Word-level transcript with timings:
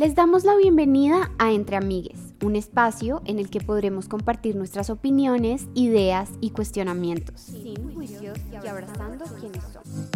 Les 0.00 0.14
damos 0.14 0.44
la 0.44 0.56
bienvenida 0.56 1.30
a 1.38 1.52
Entre 1.52 1.76
Amigues, 1.76 2.18
un 2.42 2.56
espacio 2.56 3.20
en 3.26 3.38
el 3.38 3.50
que 3.50 3.60
podremos 3.60 4.08
compartir 4.08 4.56
nuestras 4.56 4.88
opiniones, 4.88 5.66
ideas 5.74 6.30
y 6.40 6.52
cuestionamientos, 6.52 7.38
sin 7.38 7.92
juicios 7.92 8.38
y 8.50 8.66
abrazando 8.66 9.26
quienes 9.38 9.62
somos. 9.62 10.08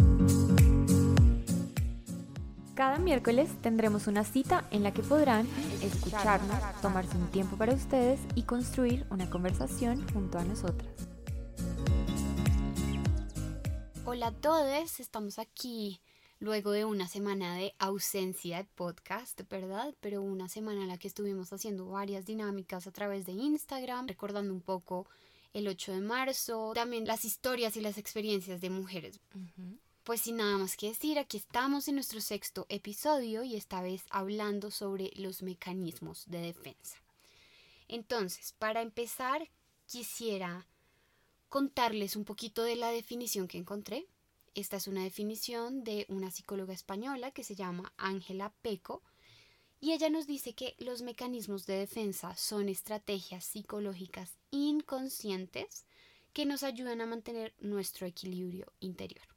Cada 2.73 2.97
miércoles 2.97 3.47
tendremos 3.61 4.07
una 4.07 4.23
cita 4.23 4.65
en 4.71 4.81
la 4.81 4.91
que 4.91 5.03
podrán 5.03 5.47
escucharnos, 5.83 6.57
tomarse 6.81 7.15
un 7.15 7.27
tiempo 7.27 7.55
para 7.55 7.75
ustedes 7.75 8.19
y 8.33 8.41
construir 8.41 9.05
una 9.11 9.29
conversación 9.29 10.03
junto 10.11 10.39
a 10.39 10.45
nosotras. 10.45 10.89
Hola 14.03 14.29
a 14.29 14.31
todos, 14.31 14.99
estamos 14.99 15.37
aquí 15.37 16.01
luego 16.39 16.71
de 16.71 16.85
una 16.85 17.07
semana 17.07 17.55
de 17.55 17.73
ausencia 17.79 18.57
de 18.57 18.65
podcast, 18.65 19.41
¿verdad? 19.49 19.93
Pero 20.01 20.21
una 20.21 20.49
semana 20.49 20.81
en 20.81 20.89
la 20.89 20.97
que 20.97 21.07
estuvimos 21.07 21.53
haciendo 21.53 21.87
varias 21.87 22.25
dinámicas 22.25 22.87
a 22.87 22.91
través 22.91 23.25
de 23.25 23.33
Instagram, 23.33 24.07
recordando 24.07 24.53
un 24.53 24.61
poco 24.61 25.07
el 25.53 25.67
8 25.67 25.93
de 25.93 26.01
marzo, 26.01 26.73
también 26.75 27.05
las 27.05 27.23
historias 27.23 27.77
y 27.77 27.81
las 27.81 27.97
experiencias 27.97 28.59
de 28.59 28.69
mujeres. 28.69 29.19
Pues 30.03 30.21
sin 30.21 30.37
nada 30.37 30.57
más 30.57 30.75
que 30.75 30.89
decir, 30.89 31.17
aquí 31.17 31.37
estamos 31.37 31.87
en 31.87 31.95
nuestro 31.95 32.21
sexto 32.21 32.65
episodio 32.69 33.43
y 33.43 33.55
esta 33.55 33.81
vez 33.81 34.03
hablando 34.09 34.69
sobre 34.69 35.11
los 35.15 35.41
mecanismos 35.41 36.25
de 36.27 36.41
defensa. 36.41 36.97
Entonces, 37.87 38.53
para 38.59 38.81
empezar, 38.81 39.49
quisiera 39.85 40.67
contarles 41.49 42.15
un 42.15 42.25
poquito 42.25 42.63
de 42.63 42.75
la 42.75 42.89
definición 42.89 43.47
que 43.47 43.57
encontré. 43.57 44.05
Esta 44.55 44.77
es 44.77 44.87
una 44.87 45.03
definición 45.03 45.83
de 45.83 46.05
una 46.09 46.31
psicóloga 46.31 46.73
española 46.73 47.31
que 47.31 47.43
se 47.43 47.55
llama 47.55 47.93
Ángela 47.97 48.53
Peco 48.61 49.03
y 49.81 49.91
ella 49.91 50.09
nos 50.09 50.25
dice 50.25 50.53
que 50.53 50.75
los 50.79 51.01
mecanismos 51.01 51.65
de 51.65 51.77
defensa 51.77 52.35
son 52.37 52.69
estrategias 52.69 53.43
psicológicas 53.43 54.37
inconscientes 54.49 55.85
que 56.33 56.45
nos 56.45 56.63
ayudan 56.63 57.01
a 57.01 57.05
mantener 57.05 57.53
nuestro 57.59 58.07
equilibrio 58.07 58.71
interior. 58.79 59.27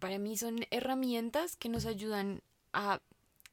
Para 0.00 0.18
mí 0.18 0.36
son 0.36 0.66
herramientas 0.70 1.56
que 1.56 1.68
nos 1.68 1.84
ayudan 1.84 2.42
a 2.72 3.00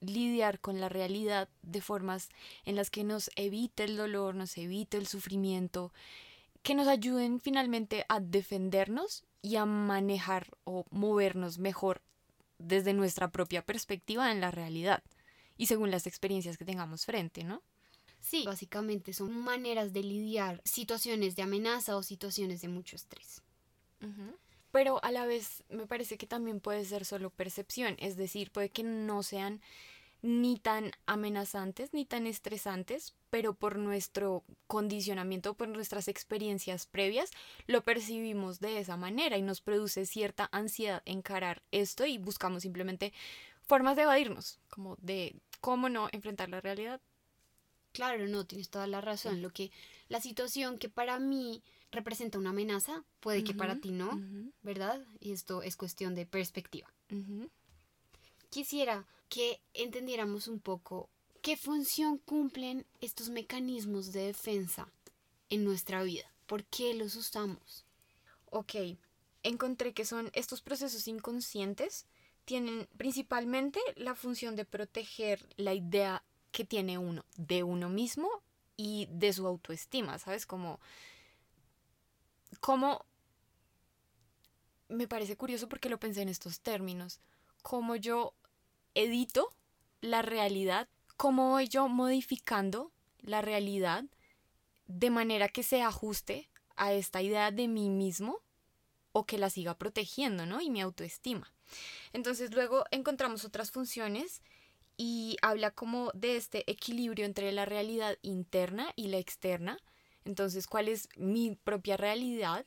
lidiar 0.02 0.60
con 0.60 0.80
la 0.80 0.90
realidad 0.90 1.50
de 1.62 1.82
formas 1.82 2.30
en 2.66 2.76
las 2.76 2.90
que 2.90 3.04
nos 3.04 3.32
evite 3.36 3.86
el 3.86 3.98
dolor, 3.98 4.36
nos 4.36 4.58
evite 4.58 4.98
el 4.98 5.08
sufrimiento, 5.08 5.92
que 6.66 6.74
nos 6.74 6.88
ayuden 6.88 7.40
finalmente 7.40 8.06
a 8.10 8.20
defendernos 8.20 9.24
y 9.44 9.58
a 9.58 9.66
manejar 9.66 10.48
o 10.64 10.84
movernos 10.90 11.60
mejor 11.60 12.02
desde 12.58 12.92
nuestra 12.92 13.32
propia 13.32 13.64
perspectiva 13.64 14.32
en 14.32 14.42
la 14.42 14.50
realidad 14.50 15.04
y 15.58 15.68
según 15.68 15.92
las 15.92 16.08
experiencias 16.08 16.58
que 16.58 16.66
tengamos 16.66 17.06
frente, 17.06 17.44
¿no? 17.44 17.62
Sí, 18.20 18.46
básicamente 18.48 19.14
son 19.14 19.40
maneras 19.44 19.94
de 19.94 20.02
lidiar 20.02 20.60
situaciones 20.66 21.36
de 21.36 21.44
amenaza 21.44 21.96
o 21.96 22.02
situaciones 22.02 22.62
de 22.62 22.68
mucho 22.68 22.96
estrés. 22.96 23.44
Pero 24.72 25.04
a 25.04 25.12
la 25.12 25.28
vez 25.28 25.64
me 25.70 25.86
parece 25.86 26.18
que 26.18 26.26
también 26.26 26.60
puede 26.60 26.84
ser 26.84 27.06
solo 27.06 27.30
percepción, 27.30 27.96
es 28.00 28.18
decir, 28.18 28.52
puede 28.52 28.70
que 28.70 28.82
no 28.82 29.22
sean 29.22 29.62
ni 30.26 30.58
tan 30.58 30.92
amenazantes 31.06 31.94
ni 31.94 32.04
tan 32.04 32.26
estresantes, 32.26 33.14
pero 33.30 33.54
por 33.54 33.78
nuestro 33.78 34.44
condicionamiento, 34.66 35.54
por 35.54 35.68
nuestras 35.68 36.08
experiencias 36.08 36.88
previas, 36.88 37.30
lo 37.68 37.84
percibimos 37.84 38.60
de 38.60 38.80
esa 38.80 38.98
manera 38.98 39.38
y 39.38 39.44
nos 39.44 39.62
produce 39.62 40.08
cierta 40.08 40.50
ansiedad 40.52 41.04
encarar 41.06 41.62
esto 41.72 42.08
y 42.08 42.18
buscamos 42.18 42.64
simplemente 42.64 43.14
formas 43.62 43.96
de 43.96 44.02
evadirnos, 44.02 44.60
como 44.70 44.98
de 45.00 45.36
cómo 45.62 45.90
no 45.90 46.10
enfrentar 46.12 46.50
la 46.50 46.60
realidad. 46.60 47.00
Claro, 47.92 48.28
no, 48.28 48.46
tienes 48.46 48.70
toda 48.70 48.88
la 48.88 49.02
razón. 49.02 49.44
Lo 49.44 49.52
que 49.52 49.72
la 50.10 50.22
situación 50.22 50.80
que 50.80 50.90
para 50.90 51.20
mí 51.20 51.62
representa 51.92 52.40
una 52.40 52.50
amenaza, 52.50 53.04
puede 53.20 53.44
que 53.44 53.54
para 53.54 53.76
ti 53.76 53.92
no, 53.92 54.20
¿verdad? 54.64 55.06
Y 55.20 55.34
esto 55.34 55.62
es 55.62 55.78
cuestión 55.78 56.16
de 56.16 56.26
perspectiva. 56.26 56.92
Quisiera 58.56 59.06
que 59.28 59.60
entendiéramos 59.74 60.48
un 60.48 60.62
poco 60.62 61.10
qué 61.42 61.58
función 61.58 62.20
cumplen 62.20 62.86
estos 63.02 63.28
mecanismos 63.28 64.14
de 64.14 64.28
defensa 64.28 64.88
en 65.50 65.66
nuestra 65.66 66.04
vida. 66.04 66.32
¿Por 66.46 66.64
qué 66.64 66.94
los 66.94 67.18
usamos? 67.18 67.84
Ok, 68.52 68.76
encontré 69.44 69.94
que 69.94 70.06
son 70.06 70.32
estos 70.32 70.62
procesos 70.62 71.06
inconscientes 71.10 72.06
tienen 72.46 72.88
principalmente 72.96 73.82
la 73.98 74.16
función 74.16 74.56
de 74.56 74.64
proteger 74.64 75.46
la 75.58 75.74
idea 75.74 76.24
que 76.54 76.64
tiene 76.64 76.98
uno 76.98 77.26
de 77.36 77.64
uno 77.64 77.90
mismo 77.90 78.30
y 78.78 79.10
de 79.12 79.34
su 79.34 79.46
autoestima, 79.46 80.18
¿sabes? 80.18 80.46
Como, 80.46 80.80
me 84.88 85.10
parece 85.10 85.36
curioso 85.36 85.68
porque 85.68 85.90
lo 85.90 86.00
pensé 86.00 86.22
en 86.22 86.30
estos 86.30 86.62
términos, 86.62 87.20
yo 88.00 88.34
edito 88.96 89.54
la 90.02 90.22
realidad, 90.22 90.88
cómo 91.18 91.52
voy 91.52 91.68
yo 91.68 91.88
modificando 91.88 92.92
la 93.20 93.42
realidad 93.42 94.06
de 94.88 95.10
manera 95.10 95.50
que 95.50 95.64
se 95.64 95.82
ajuste 95.82 96.50
a 96.76 96.94
esta 96.94 97.22
idea 97.22 97.52
de 97.52 97.68
mí 97.68 97.90
mismo 97.90 98.42
o 99.12 99.26
que 99.26 99.38
la 99.38 99.50
siga 99.50 99.78
protegiendo, 99.78 100.46
¿no? 100.46 100.62
Y 100.62 100.70
mi 100.70 100.82
autoestima. 100.82 101.54
Entonces 102.14 102.54
luego 102.54 102.86
encontramos 102.92 103.46
otras 103.46 103.72
funciones 103.72 104.42
y 104.98 105.38
habla 105.42 105.72
como 105.72 106.12
de 106.14 106.38
este 106.38 106.70
equilibrio 106.70 107.26
entre 107.26 107.52
la 107.52 107.66
realidad 107.66 108.18
interna 108.22 108.94
y 108.96 109.08
la 109.08 109.18
externa. 109.18 109.80
Entonces, 110.24 110.68
¿cuál 110.68 110.88
es 110.88 111.10
mi 111.18 111.56
propia 111.64 111.98
realidad? 111.98 112.66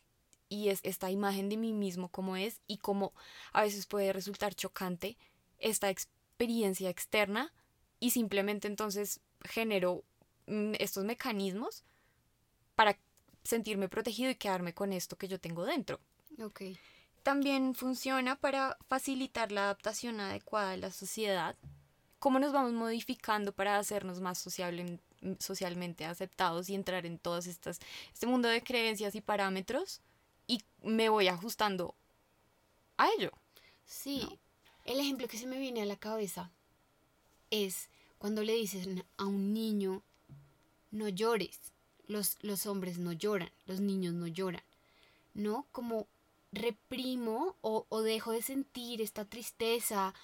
Y 0.49 0.69
es 0.69 0.81
esta 0.83 1.11
imagen 1.11 1.49
de 1.49 1.57
mí 1.57 1.73
mismo 1.73 2.09
como 2.09 2.37
es 2.37 2.61
y 2.67 2.79
cómo 2.79 3.13
a 3.53 3.63
veces 3.63 3.87
puede 3.87 4.13
resultar 4.13 4.55
chocante 4.55 5.19
esta 5.59 5.91
experiencia 6.39 6.89
externa 6.89 7.53
y 7.99 8.11
simplemente 8.11 8.69
entonces 8.69 9.21
genero 9.45 10.05
mm, 10.47 10.75
estos 10.79 11.05
mecanismos 11.05 11.83
para 12.77 12.97
sentirme 13.43 13.89
protegido 13.89 14.31
y 14.31 14.37
quedarme 14.37 14.73
con 14.73 14.93
esto 14.93 15.17
que 15.17 15.27
yo 15.27 15.41
tengo 15.41 15.65
dentro. 15.65 15.99
Okay. 16.41 16.79
También 17.25 17.75
funciona 17.75 18.37
para 18.37 18.79
facilitar 18.87 19.51
la 19.51 19.65
adaptación 19.65 20.21
adecuada 20.21 20.73
a 20.73 20.77
la 20.77 20.93
sociedad. 20.93 21.57
Cómo 22.21 22.39
nos 22.39 22.53
vamos 22.53 22.73
modificando 22.73 23.53
para 23.53 23.77
hacernos 23.77 24.21
más 24.21 24.39
sociable, 24.39 25.01
socialmente 25.41 26.05
aceptados 26.05 26.71
y 26.71 26.77
entrar 26.77 27.05
en 27.05 27.19
todas 27.19 27.49
estas 27.49 27.81
este 28.13 28.29
mundo 28.29 28.49
de 28.49 28.63
creencias 28.63 29.17
y 29.17 29.21
parámetros 29.21 30.03
y 30.47 30.63
me 30.83 31.09
voy 31.09 31.27
ajustando 31.27 31.97
a 32.97 33.09
ello. 33.19 33.33
Sí, 33.85 34.39
el 34.89 35.01
ejemplo 35.01 35.29
que 35.29 35.37
se 35.37 35.47
me 35.47 35.59
viene 35.59 35.83
a 35.83 35.87
la 35.87 35.97
cabeza 35.97 36.51
es 37.51 37.91
cuando 38.17 38.43
le 38.43 38.55
dicen 38.55 39.05
a 39.19 39.27
un 39.27 39.53
niño, 39.53 40.03
no 40.91 41.09
llores. 41.09 41.61
Los, 42.07 42.39
los 42.41 42.65
hombres 42.65 42.99
no 42.99 43.13
lloran, 43.13 43.51
los 43.67 43.81
niños 43.81 44.15
no 44.15 44.27
lloran. 44.27 44.63
¿No? 45.35 45.67
Como 45.73 46.09
reprimo 46.53 47.55
o, 47.61 48.01
dejo 48.01 48.33
de 48.33 48.41
sentir 48.41 49.03
esta 49.03 49.27
tristeza 49.27 50.15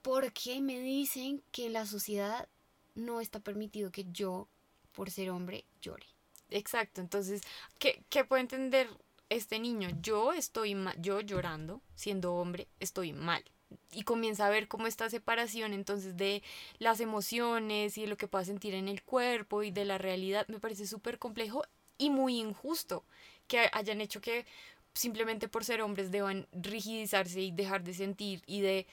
porque 0.00 0.62
me 0.62 0.80
dicen 0.80 1.42
que 1.52 1.66
en 1.66 1.74
la 1.74 1.84
sociedad 1.84 2.48
no 2.94 3.20
está 3.20 3.40
permitido 3.40 3.92
que 3.92 4.06
yo, 4.10 4.48
por 4.92 5.10
ser 5.10 5.30
hombre, 5.30 5.66
llore. 5.82 6.06
Exacto, 6.48 7.02
entonces, 7.02 7.42
¿qué, 7.78 8.02
qué 8.08 8.24
puede 8.24 8.42
entender 8.42 8.88
este 9.30 9.58
niño, 9.58 9.88
yo 10.00 10.32
estoy 10.32 10.74
mal, 10.74 10.94
yo 11.00 11.20
llorando, 11.20 11.80
siendo 11.94 12.34
hombre, 12.34 12.68
estoy 12.80 13.12
mal. 13.12 13.44
Y 13.90 14.02
comienza 14.02 14.46
a 14.46 14.50
ver 14.50 14.68
cómo 14.68 14.86
esta 14.86 15.10
separación 15.10 15.72
entonces 15.72 16.16
de 16.16 16.42
las 16.78 17.00
emociones 17.00 17.98
y 17.98 18.02
de 18.02 18.06
lo 18.06 18.16
que 18.16 18.28
pueda 18.28 18.44
sentir 18.44 18.74
en 18.74 18.88
el 18.88 19.02
cuerpo 19.02 19.62
y 19.62 19.70
de 19.70 19.84
la 19.84 19.98
realidad 19.98 20.46
me 20.48 20.60
parece 20.60 20.86
súper 20.86 21.18
complejo 21.18 21.64
y 21.98 22.10
muy 22.10 22.38
injusto 22.38 23.04
que 23.48 23.68
hayan 23.72 24.00
hecho 24.00 24.20
que 24.20 24.46
simplemente 24.94 25.48
por 25.48 25.64
ser 25.64 25.82
hombres 25.82 26.10
deban 26.12 26.46
rigidizarse 26.52 27.40
y 27.40 27.50
dejar 27.50 27.82
de 27.82 27.94
sentir 27.94 28.42
y 28.46 28.60
de 28.60 28.86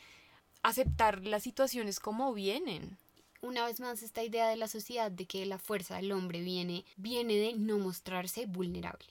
aceptar 0.64 1.26
las 1.26 1.44
situaciones 1.44 2.00
como 2.00 2.34
vienen. 2.34 2.98
Una 3.42 3.66
vez 3.66 3.80
más 3.80 4.04
esta 4.04 4.24
idea 4.24 4.48
de 4.48 4.56
la 4.56 4.68
sociedad 4.68 5.12
de 5.12 5.26
que 5.26 5.46
la 5.46 5.58
fuerza 5.58 5.96
del 5.96 6.12
hombre 6.12 6.42
viene 6.42 6.86
viene 6.98 7.36
de 7.36 7.54
no 7.54 7.78
mostrarse 7.78 8.46
vulnerable 8.46 9.06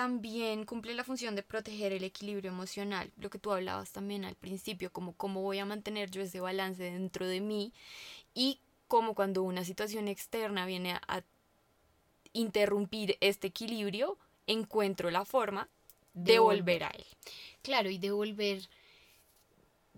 también 0.00 0.64
cumple 0.64 0.94
la 0.94 1.04
función 1.04 1.36
de 1.36 1.42
proteger 1.42 1.92
el 1.92 2.04
equilibrio 2.04 2.50
emocional, 2.50 3.12
lo 3.18 3.28
que 3.28 3.38
tú 3.38 3.52
hablabas 3.52 3.92
también 3.92 4.24
al 4.24 4.34
principio, 4.34 4.90
como 4.90 5.12
cómo 5.12 5.42
voy 5.42 5.58
a 5.58 5.66
mantener 5.66 6.10
yo 6.10 6.22
ese 6.22 6.40
balance 6.40 6.82
dentro 6.82 7.26
de 7.26 7.42
mí 7.42 7.74
y 8.32 8.60
cómo 8.88 9.14
cuando 9.14 9.42
una 9.42 9.62
situación 9.62 10.08
externa 10.08 10.64
viene 10.64 10.94
a, 11.06 11.22
interrumpir 12.32 13.18
este 13.20 13.48
equilibrio, 13.48 14.16
encuentro 14.46 15.10
la 15.10 15.26
forma 15.26 15.68
de, 16.14 16.38
volver 16.38 16.84
a 16.84 16.88
él. 16.88 17.04
Claro, 17.60 17.90
y 17.90 17.98
de 17.98 18.10
volver 18.10 18.70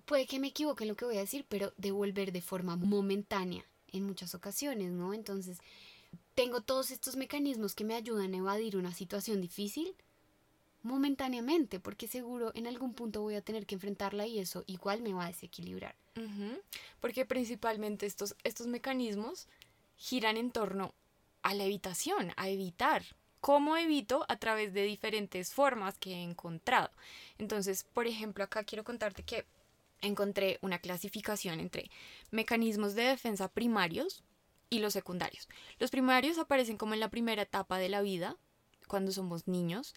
puede 0.05 0.27
que 0.27 0.41
me 0.41 0.49
equivoque 0.49 0.83
en 0.83 0.89
lo 0.89 0.97
que 0.97 1.05
voy 1.05 1.17
a 1.17 1.21
decir, 1.21 1.47
pero 1.49 1.73
devolver 1.77 2.33
de 2.33 2.43
forma 2.43 2.75
momentánea 2.75 3.65
en 3.93 4.05
muchas 4.05 4.35
ocasiones, 4.35 4.91
¿no? 4.91 5.15
Entonces, 5.15 5.59
tengo 6.35 6.61
todos 6.61 6.91
estos 6.91 7.17
mecanismos 7.17 7.75
que 7.75 7.85
me 7.85 7.95
ayudan 7.95 8.35
a 8.35 8.39
evadir 8.39 8.77
una 8.77 8.93
situación 8.93 9.41
difícil 9.41 9.95
momentáneamente, 10.83 11.79
porque 11.79 12.09
seguro 12.09 12.51
en 12.55 12.67
algún 12.67 12.95
punto 12.95 13.23
voy 13.23 13.35
a 13.37 13.43
tener 13.43 13.67
que 13.67 13.77
enfrentarla 13.77 14.27
y 14.27 14.39
eso 14.39 14.65
igual 14.67 15.03
me 15.03 15.13
va 15.13 15.25
a 15.25 15.29
desequilibrar. 15.29 15.95
Porque 17.01 17.25
principalmente 17.25 18.07
estos, 18.07 18.35
estos 18.45 18.67
mecanismos 18.67 19.49
giran 19.97 20.37
en 20.37 20.51
torno 20.51 20.95
a 21.43 21.55
la 21.55 21.65
evitación, 21.65 22.33
a 22.37 22.49
evitar. 22.49 23.05
¿Cómo 23.41 23.77
evito? 23.77 24.25
A 24.29 24.37
través 24.37 24.73
de 24.73 24.83
diferentes 24.85 25.53
formas 25.53 25.99
que 25.99 26.13
he 26.13 26.23
encontrado. 26.23 26.91
Entonces, 27.39 27.85
por 27.93 28.07
ejemplo, 28.07 28.45
acá 28.45 28.63
quiero 28.65 28.85
contarte 28.85 29.25
que 29.25 29.47
encontré 30.01 30.59
una 30.63 30.79
clasificación 30.79 31.61
entre 31.61 31.91
mecanismos 32.31 32.95
de 32.95 33.03
defensa 33.03 33.49
primarios 33.49 34.23
y 34.73 34.79
los 34.79 34.95
secundarios. 34.95 35.51
Los 35.79 35.91
primarios 35.91 36.39
aparecen 36.39 36.79
como 36.79 36.95
en 36.95 37.01
la 37.01 37.11
primera 37.11 37.43
etapa 37.43 37.77
de 37.77 37.91
la 37.91 38.01
vida, 38.01 38.39
cuando 38.89 39.13
somos 39.13 39.47
niños. 39.47 39.95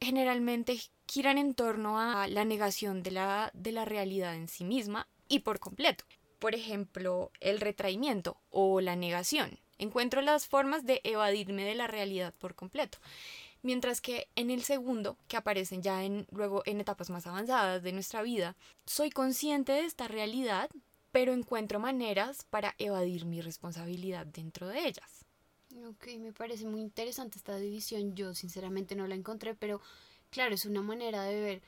Generalmente 0.00 0.80
giran 1.06 1.36
en 1.36 1.54
torno 1.54 2.00
a 2.00 2.26
la 2.26 2.46
negación 2.46 3.02
de 3.02 3.10
la, 3.10 3.50
de 3.52 3.72
la 3.72 3.84
realidad 3.84 4.34
en 4.34 4.48
sí 4.48 4.64
misma 4.64 5.06
y 5.28 5.40
por 5.40 5.60
completo. 5.60 6.04
Por 6.38 6.54
ejemplo, 6.54 7.30
el 7.40 7.60
retraimiento 7.60 8.40
o 8.48 8.80
la 8.80 8.96
negación. 8.96 9.58
Encuentro 9.76 10.22
las 10.22 10.46
formas 10.46 10.86
de 10.86 11.02
evadirme 11.04 11.64
de 11.64 11.74
la 11.74 11.86
realidad 11.86 12.32
por 12.38 12.54
completo. 12.54 12.96
Mientras 13.60 14.00
que 14.00 14.28
en 14.34 14.50
el 14.50 14.62
segundo, 14.62 15.18
que 15.28 15.36
aparecen 15.36 15.82
ya 15.82 16.00
luego 16.30 16.62
en 16.64 16.80
etapas 16.80 17.10
más 17.10 17.26
avanzadas 17.26 17.82
de 17.82 17.92
nuestra 17.92 18.22
vida, 18.22 18.56
soy 18.86 19.10
consciente 19.10 19.72
de 19.72 19.84
esta 19.84 20.08
realidad, 20.08 20.70
pero 21.16 21.32
encuentro 21.32 21.80
maneras 21.80 22.44
para 22.50 22.74
evadir 22.76 23.24
mi 23.24 23.40
responsabilidad 23.40 24.26
dentro 24.26 24.68
de 24.68 24.86
ellas. 24.86 25.24
Ok, 25.88 26.08
me 26.18 26.34
parece 26.34 26.66
muy 26.66 26.82
interesante 26.82 27.38
esta 27.38 27.56
división. 27.56 28.14
Yo 28.14 28.34
sinceramente 28.34 28.94
no 28.96 29.06
la 29.06 29.14
encontré, 29.14 29.54
pero 29.54 29.80
claro, 30.28 30.54
es 30.54 30.66
una 30.66 30.82
manera 30.82 31.22
de 31.22 31.40
ver 31.40 31.62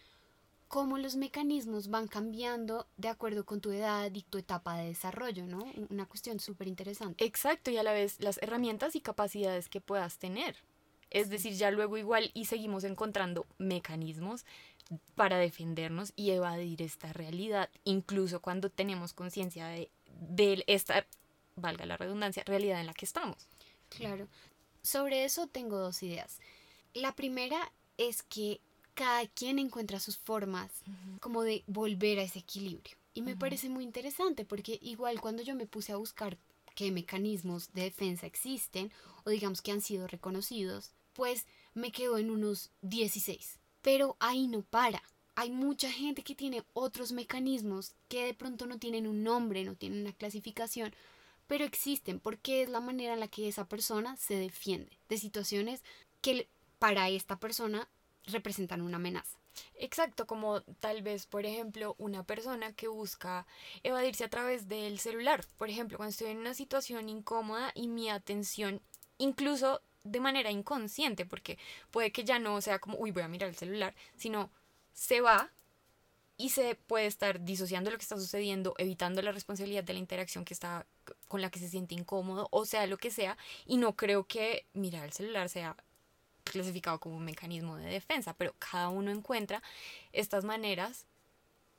cómo 0.69 0.99
los 0.99 1.17
mecanismos 1.17 1.89
van 1.89 2.09
cambiando 2.09 2.89
de 2.99 3.09
acuerdo 3.09 3.47
con 3.47 3.62
tu 3.62 3.71
edad 3.71 4.11
y 4.12 4.21
tu 4.21 4.37
etapa 4.37 4.77
de 4.77 4.89
desarrollo, 4.89 5.47
¿no? 5.47 5.65
Una 5.89 6.05
cuestión 6.05 6.41
súper 6.41 6.69
interesante. 6.69 7.25
Exacto, 7.25 7.71
y 7.71 7.79
a 7.79 7.83
la 7.83 7.95
vez 7.95 8.21
las 8.21 8.37
herramientas 8.43 8.97
y 8.97 9.00
capacidades 9.00 9.71
que 9.71 9.81
puedas 9.81 10.19
tener. 10.19 10.56
Es 11.09 11.31
decir, 11.31 11.55
ya 11.55 11.71
luego 11.71 11.97
igual 11.97 12.31
y 12.35 12.45
seguimos 12.45 12.85
encontrando 12.85 13.47
mecanismos 13.56 14.45
para 15.14 15.38
defendernos 15.38 16.12
y 16.17 16.31
evadir 16.31 16.82
esta 16.82 17.12
realidad, 17.12 17.69
incluso 17.85 18.40
cuando 18.40 18.70
tenemos 18.70 19.12
conciencia 19.12 19.67
de, 19.67 19.90
de 20.20 20.64
esta, 20.67 21.06
valga 21.56 21.87
la 21.87 21.96
redundancia, 21.96 22.43
realidad 22.46 22.81
en 22.81 22.87
la 22.87 22.94
que 22.94 23.05
estamos. 23.05 23.49
Claro. 23.88 24.29
Sobre 24.82 25.25
eso 25.25 25.46
tengo 25.46 25.79
dos 25.79 26.02
ideas. 26.02 26.40
La 26.94 27.14
primera 27.14 27.73
es 27.99 28.23
que 28.23 28.61
cada 28.94 29.26
quien 29.26 29.58
encuentra 29.58 30.00
sus 30.00 30.17
formas 30.17 30.70
como 31.20 31.43
de 31.43 31.62
volver 31.67 32.19
a 32.19 32.23
ese 32.23 32.40
equilibrio. 32.40 32.96
Y 33.14 33.23
me 33.23 33.37
parece 33.37 33.69
muy 33.69 33.85
interesante 33.85 34.44
porque 34.44 34.79
igual 34.81 35.20
cuando 35.20 35.43
yo 35.43 35.55
me 35.55 35.67
puse 35.67 35.93
a 35.93 35.96
buscar 35.96 36.38
qué 36.75 36.93
mecanismos 36.93 37.73
de 37.73 37.82
defensa 37.82 38.26
existen 38.26 38.93
o 39.25 39.31
digamos 39.31 39.61
que 39.61 39.73
han 39.73 39.81
sido 39.81 40.06
reconocidos, 40.06 40.93
pues 41.14 41.46
me 41.75 41.90
quedo 41.90 42.19
en 42.19 42.31
unos 42.31 42.70
16. 42.82 43.58
Pero 43.83 44.17
ahí 44.21 44.49
no 44.49 44.63
para. 44.63 45.03
Hay 45.35 45.51
mucha 45.51 45.91
gente 45.91 46.23
que 46.25 46.35
tiene 46.35 46.65
otros 46.73 47.13
mecanismos 47.13 47.95
que 48.09 48.25
de 48.25 48.35
pronto 48.35 48.67
no 48.67 48.79
tienen 48.79 49.07
un 49.07 49.23
nombre, 49.23 49.65
no 49.65 49.77
tienen 49.77 50.01
una 50.01 50.13
clasificación, 50.13 50.95
pero 51.47 51.65
existen 51.65 52.19
porque 52.19 52.63
es 52.63 52.69
la 52.69 52.81
manera 52.81 53.15
en 53.15 53.21
la 53.21 53.29
que 53.29 53.49
esa 53.49 53.69
persona 53.69 54.17
se 54.17 54.35
defiende 54.35 54.99
de 55.09 55.19
situaciones 55.19 55.83
que 56.21 56.49
para 56.79 57.09
esta 57.09 57.39
persona 57.39 57.89
representan 58.25 58.83
una 58.83 58.97
amenaza. 58.97 59.39
Exacto, 59.75 60.27
como 60.27 60.61
tal 60.81 61.03
vez, 61.03 61.27
por 61.27 61.47
ejemplo, 61.47 61.95
una 61.99 62.25
persona 62.25 62.73
que 62.73 62.89
busca 62.89 63.47
evadirse 63.83 64.25
a 64.25 64.31
través 64.31 64.69
del 64.69 64.99
celular. 64.99 65.45
Por 65.57 65.71
ejemplo, 65.71 65.97
cuando 65.99 66.11
estoy 66.11 66.29
en 66.29 66.39
una 66.39 66.55
situación 66.55 67.09
incómoda 67.09 67.73
y 67.75 67.89
mi 67.89 68.11
atención 68.11 68.81
incluso 69.19 69.83
de 70.05 70.21
manera 70.21 70.50
inconsciente, 70.50 71.27
porque 71.27 71.59
puede 71.91 72.12
que 72.12 72.25
ya 72.25 72.39
no 72.39 72.61
sea 72.61 72.79
como, 72.79 72.99
uy, 72.99 73.11
voy 73.11 73.23
a 73.23 73.29
mirar 73.29 73.49
el 73.49 73.56
celular, 73.56 73.95
sino 74.17 74.50
se 74.93 75.21
va 75.21 75.50
y 76.37 76.50
se 76.50 76.77
puede 76.77 77.06
estar 77.06 77.45
disociando 77.45 77.91
lo 77.91 77.99
que 77.99 78.03
está 78.03 78.17
sucediendo, 78.17 78.75
evitando 78.79 79.21
la 79.23 79.33
responsabilidad 79.33 79.85
de 79.85 79.93
la 79.93 79.99
interacción 79.99 80.45
que 80.45 80.55
está 80.55 80.87
con 81.27 81.41
la 81.41 81.50
que 81.50 81.59
se 81.59 81.69
siente 81.69 81.95
incómodo, 81.95 82.49
o 82.53 82.65
sea, 82.65 82.87
lo 82.87 82.97
que 82.97 83.11
sea, 83.11 83.37
y 83.67 83.77
no 83.77 83.97
creo 83.97 84.25
que 84.27 84.67
mirar 84.73 85.05
el 85.05 85.12
celular 85.12 85.49
sea 85.49 85.77
clasificado 86.45 87.00
como 87.00 87.17
un 87.17 87.25
mecanismo 87.25 87.77
de 87.77 87.91
defensa, 87.91 88.35
pero 88.35 88.55
cada 88.59 88.89
uno 88.89 89.11
encuentra 89.11 89.62
estas 90.12 90.45
maneras 90.45 91.06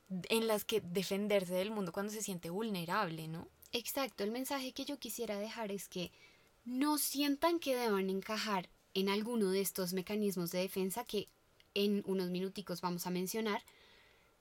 en 0.09 0.47
las 0.47 0.65
que 0.65 0.81
defenderse 0.81 1.53
del 1.53 1.71
mundo 1.71 1.91
cuando 1.91 2.11
se 2.11 2.21
siente 2.21 2.49
vulnerable, 2.49 3.27
¿no? 3.27 3.47
Exacto, 3.71 4.23
el 4.23 4.31
mensaje 4.31 4.73
que 4.73 4.85
yo 4.85 4.97
quisiera 4.97 5.39
dejar 5.39 5.71
es 5.71 5.87
que 5.87 6.11
no 6.69 6.99
sientan 6.99 7.59
que 7.59 7.75
deban 7.75 8.09
encajar 8.09 8.69
en 8.93 9.09
alguno 9.09 9.49
de 9.49 9.59
estos 9.59 9.93
mecanismos 9.93 10.51
de 10.51 10.59
defensa 10.59 11.03
que 11.03 11.27
en 11.73 12.03
unos 12.05 12.29
minuticos 12.29 12.81
vamos 12.81 13.07
a 13.07 13.09
mencionar, 13.09 13.63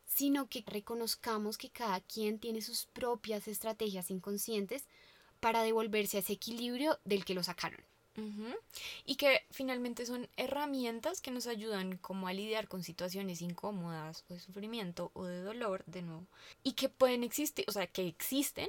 sino 0.04 0.48
que 0.48 0.62
reconozcamos 0.66 1.56
que 1.56 1.70
cada 1.70 2.00
quien 2.00 2.38
tiene 2.38 2.60
sus 2.60 2.84
propias 2.84 3.48
estrategias 3.48 4.10
inconscientes 4.10 4.84
para 5.40 5.62
devolverse 5.62 6.18
a 6.18 6.20
ese 6.20 6.34
equilibrio 6.34 6.98
del 7.04 7.24
que 7.24 7.34
lo 7.34 7.42
sacaron. 7.42 7.80
Y 9.04 9.14
que 9.14 9.42
finalmente 9.52 10.04
son 10.04 10.28
herramientas 10.36 11.20
que 11.20 11.30
nos 11.30 11.46
ayudan 11.46 11.98
como 11.98 12.26
a 12.26 12.32
lidiar 12.32 12.66
con 12.66 12.82
situaciones 12.82 13.42
incómodas 13.42 14.24
o 14.28 14.34
de 14.34 14.40
sufrimiento 14.40 15.12
o 15.14 15.24
de 15.24 15.40
dolor, 15.40 15.84
de 15.86 16.02
nuevo. 16.02 16.26
Y 16.64 16.72
que 16.72 16.88
pueden 16.88 17.22
existir, 17.22 17.64
o 17.68 17.72
sea, 17.72 17.86
que 17.86 18.08
existen 18.08 18.68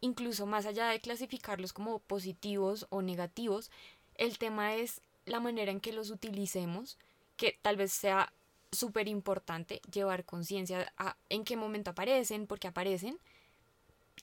incluso 0.00 0.46
más 0.46 0.66
allá 0.66 0.88
de 0.88 1.00
clasificarlos 1.00 1.72
como 1.72 1.98
positivos 2.00 2.86
o 2.90 3.02
negativos, 3.02 3.70
el 4.14 4.38
tema 4.38 4.74
es 4.74 5.00
la 5.26 5.40
manera 5.40 5.70
en 5.70 5.80
que 5.80 5.92
los 5.92 6.10
utilicemos, 6.10 6.98
que 7.36 7.58
tal 7.62 7.76
vez 7.76 7.92
sea 7.92 8.32
súper 8.70 9.08
importante 9.08 9.80
llevar 9.90 10.24
conciencia 10.24 10.92
en 11.28 11.44
qué 11.44 11.56
momento 11.56 11.90
aparecen, 11.90 12.46
por 12.46 12.58
qué 12.58 12.68
aparecen, 12.68 13.18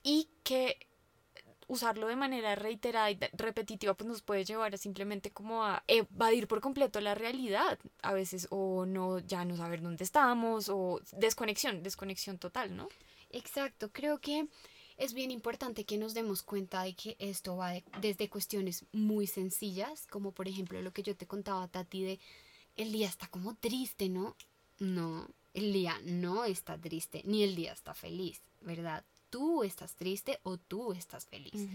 y 0.04 0.30
que 0.44 0.78
usarlo 1.68 2.08
de 2.08 2.16
manera 2.16 2.56
reiterada 2.56 3.10
y 3.10 3.20
repetitiva 3.34 3.96
pues 3.96 4.08
nos 4.08 4.22
puede 4.22 4.46
llevar 4.46 4.76
a 4.76 4.78
simplemente 4.78 5.32
como 5.32 5.64
a 5.64 5.84
evadir 5.88 6.48
por 6.48 6.62
completo 6.62 7.02
la 7.02 7.16
realidad 7.16 7.80
a 8.04 8.14
veces 8.14 8.48
o 8.52 8.86
no 8.86 9.18
ya 9.20 9.46
no 9.46 9.58
saber 9.58 9.82
dónde 9.82 10.04
estamos 10.04 10.70
o 10.70 11.02
desconexión 11.14 11.82
desconexión 11.82 12.38
total 12.38 12.76
no 12.76 12.88
exacto 13.32 13.90
creo 13.92 14.20
que 14.20 14.48
es 14.98 15.14
bien 15.14 15.32
importante 15.32 15.84
que 15.84 15.98
nos 15.98 16.14
demos 16.14 16.42
cuenta 16.42 16.84
de 16.84 16.94
que 16.94 17.16
esto 17.20 17.58
va 17.58 17.74
desde 18.02 18.30
cuestiones 18.30 18.86
muy 18.92 19.28
sencillas, 19.28 20.08
como 20.08 20.32
por 20.32 20.48
ejemplo 20.48 20.82
lo 20.82 20.94
que 20.94 21.04
yo 21.04 21.16
te 21.16 21.28
contaba, 21.28 21.68
Tati, 21.68 22.04
de 22.04 22.20
el 22.78 22.92
día 22.92 23.08
está 23.08 23.28
como 23.28 23.56
triste, 23.56 24.10
¿no? 24.10 24.36
No, 24.80 25.28
el 25.54 25.72
día 25.74 26.00
no 26.04 26.46
está 26.46 26.78
triste, 26.78 27.22
ni 27.26 27.44
el 27.44 27.56
día 27.56 27.74
está 27.74 27.94
feliz, 27.94 28.42
¿verdad? 28.62 29.04
Tú 29.30 29.64
estás 29.64 29.96
triste 29.96 30.40
o 30.44 30.58
tú 30.58 30.94
estás 30.94 31.26
feliz. 31.26 31.68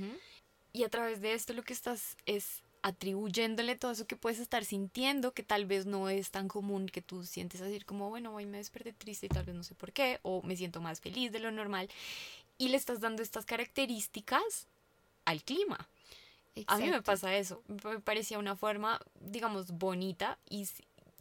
Y 0.73 0.85
a 0.85 0.89
través 0.89 1.21
de 1.21 1.35
esto 1.35 1.53
lo 1.53 1.63
que 1.63 1.73
estás 1.73 2.17
es 2.27 2.63
atribuyéndole 2.83 3.77
todo 3.77 3.91
eso 3.91 4.07
que 4.07 4.17
puedes 4.17 4.39
estar 4.39 4.65
sintiendo, 4.65 5.33
que 5.33 5.43
tal 5.43 5.67
vez 5.67 5.87
no 5.87 6.09
es 6.09 6.31
tan 6.31 6.49
común 6.49 6.87
que 6.87 7.03
tú 7.03 7.25
sientes 7.25 7.61
así 7.61 7.81
como, 7.81 8.09
bueno, 8.09 8.35
hoy 8.35 8.47
me 8.47 8.59
desperté 8.59 8.93
triste 8.93 9.27
y 9.27 9.29
tal 9.29 9.45
vez 9.45 9.55
no 9.55 9.63
sé 9.63 9.75
por 9.75 9.93
qué, 9.93 10.19
o 10.23 10.43
me 10.43 10.57
siento 10.57 10.81
más 10.81 11.01
feliz 11.01 11.33
de 11.33 11.41
lo 11.41 11.51
normal 11.51 11.91
y 12.61 12.69
le 12.69 12.77
estás 12.77 13.01
dando 13.01 13.23
estas 13.23 13.47
características 13.47 14.69
al 15.25 15.43
clima. 15.43 15.89
A 16.67 16.77
mí 16.77 16.91
me 16.91 17.01
pasa 17.01 17.35
eso. 17.35 17.63
Me 17.69 18.01
parecía 18.01 18.39
una 18.39 18.55
forma, 18.55 19.01
digamos, 19.19 19.71
bonita 19.79 20.39
y 20.47 20.69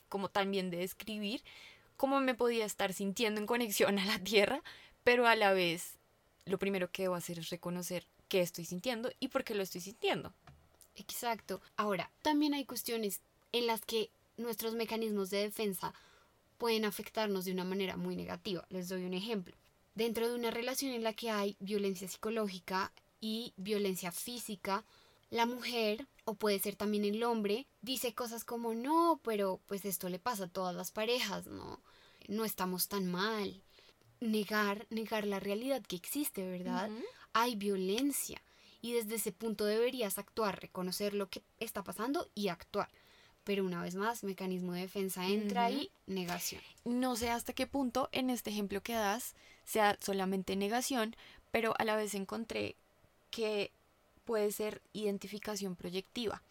como 0.09 0.27
también 0.27 0.69
de 0.69 0.79
describir 0.79 1.41
cómo 1.95 2.19
me 2.19 2.35
podía 2.35 2.65
estar 2.65 2.91
sintiendo 2.91 3.39
en 3.39 3.47
conexión 3.47 3.99
a 3.99 4.05
la 4.05 4.19
tierra, 4.19 4.61
pero 5.05 5.27
a 5.27 5.35
la 5.37 5.53
vez 5.53 5.93
lo 6.43 6.59
primero 6.59 6.91
que 6.91 7.03
debo 7.03 7.15
hacer 7.15 7.39
es 7.39 7.49
reconocer 7.49 8.05
qué 8.27 8.41
estoy 8.41 8.65
sintiendo 8.65 9.09
y 9.21 9.29
por 9.29 9.45
qué 9.45 9.55
lo 9.55 9.63
estoy 9.63 9.79
sintiendo. 9.79 10.33
Exacto. 10.97 11.61
Ahora, 11.77 12.11
también 12.21 12.53
hay 12.53 12.65
cuestiones 12.65 13.21
en 13.53 13.65
las 13.65 13.85
que 13.85 14.11
nuestros 14.35 14.75
mecanismos 14.75 15.29
de 15.29 15.37
defensa 15.37 15.93
pueden 16.57 16.83
afectarnos 16.83 17.45
de 17.45 17.53
una 17.53 17.63
manera 17.63 17.95
muy 17.95 18.17
negativa. 18.17 18.65
Les 18.69 18.89
doy 18.89 19.05
un 19.05 19.13
ejemplo 19.13 19.55
dentro 19.99 20.29
de 20.29 20.35
una 20.35 20.49
relación 20.49 20.93
en 20.93 21.03
la 21.03 21.11
que 21.11 21.29
hay 21.29 21.57
violencia 21.59 22.07
psicológica 22.07 22.93
y 23.19 23.53
violencia 23.57 24.13
física, 24.13 24.85
la 25.29 25.45
mujer, 25.45 26.07
o 26.23 26.35
puede 26.35 26.57
ser 26.57 26.77
también 26.77 27.03
el 27.03 27.21
hombre, 27.21 27.67
dice 27.81 28.15
cosas 28.15 28.45
como 28.45 28.73
no, 28.73 29.19
pero 29.25 29.59
pues 29.65 29.83
esto 29.83 30.07
le 30.07 30.17
pasa 30.17 30.45
a 30.45 30.47
todas 30.47 30.73
las 30.73 30.91
parejas, 30.91 31.47
no, 31.47 31.83
no 32.29 32.45
estamos 32.45 32.87
tan 32.87 33.11
mal. 33.11 33.61
negar, 34.21 34.87
negar 34.89 35.27
la 35.27 35.41
realidad 35.41 35.81
que 35.81 35.97
existe, 35.97 36.49
¿verdad? 36.49 36.89
Hay 37.33 37.57
violencia 37.57 38.41
y 38.81 38.93
desde 38.93 39.15
ese 39.15 39.33
punto 39.33 39.65
deberías 39.65 40.17
actuar, 40.17 40.61
reconocer 40.61 41.13
lo 41.13 41.29
que 41.29 41.43
está 41.59 41.83
pasando 41.83 42.29
y 42.35 42.47
actuar. 42.47 42.89
Pero 43.43 43.65
una 43.65 43.81
vez 43.81 43.95
más, 43.95 44.23
mecanismo 44.23 44.73
de 44.73 44.81
defensa 44.81 45.27
entra 45.27 45.65
ahí, 45.65 45.91
negación. 46.05 46.61
No 46.85 47.15
sé 47.15 47.29
hasta 47.29 47.53
qué 47.53 47.67
punto 47.67 48.07
en 48.11 48.29
este 48.29 48.49
ejemplo 48.49 48.81
que 48.81 48.93
das 48.93 49.35
sea 49.69 49.97
solamente 50.01 50.55
negación, 50.55 51.15
pero 51.51 51.75
a 51.77 51.83
la 51.83 51.95
vez 51.95 52.15
encontré 52.15 52.75
que 53.29 53.71
puede 54.25 54.51
ser 54.51 54.81
identificación 54.93 55.75
proyectiva. 55.75 56.41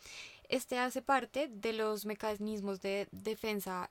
Este 0.49 0.79
hace 0.79 1.03
parte 1.03 1.49
de 1.49 1.73
los 1.73 2.07
mecanismos 2.07 2.81
de 2.81 3.09
defensa 3.11 3.91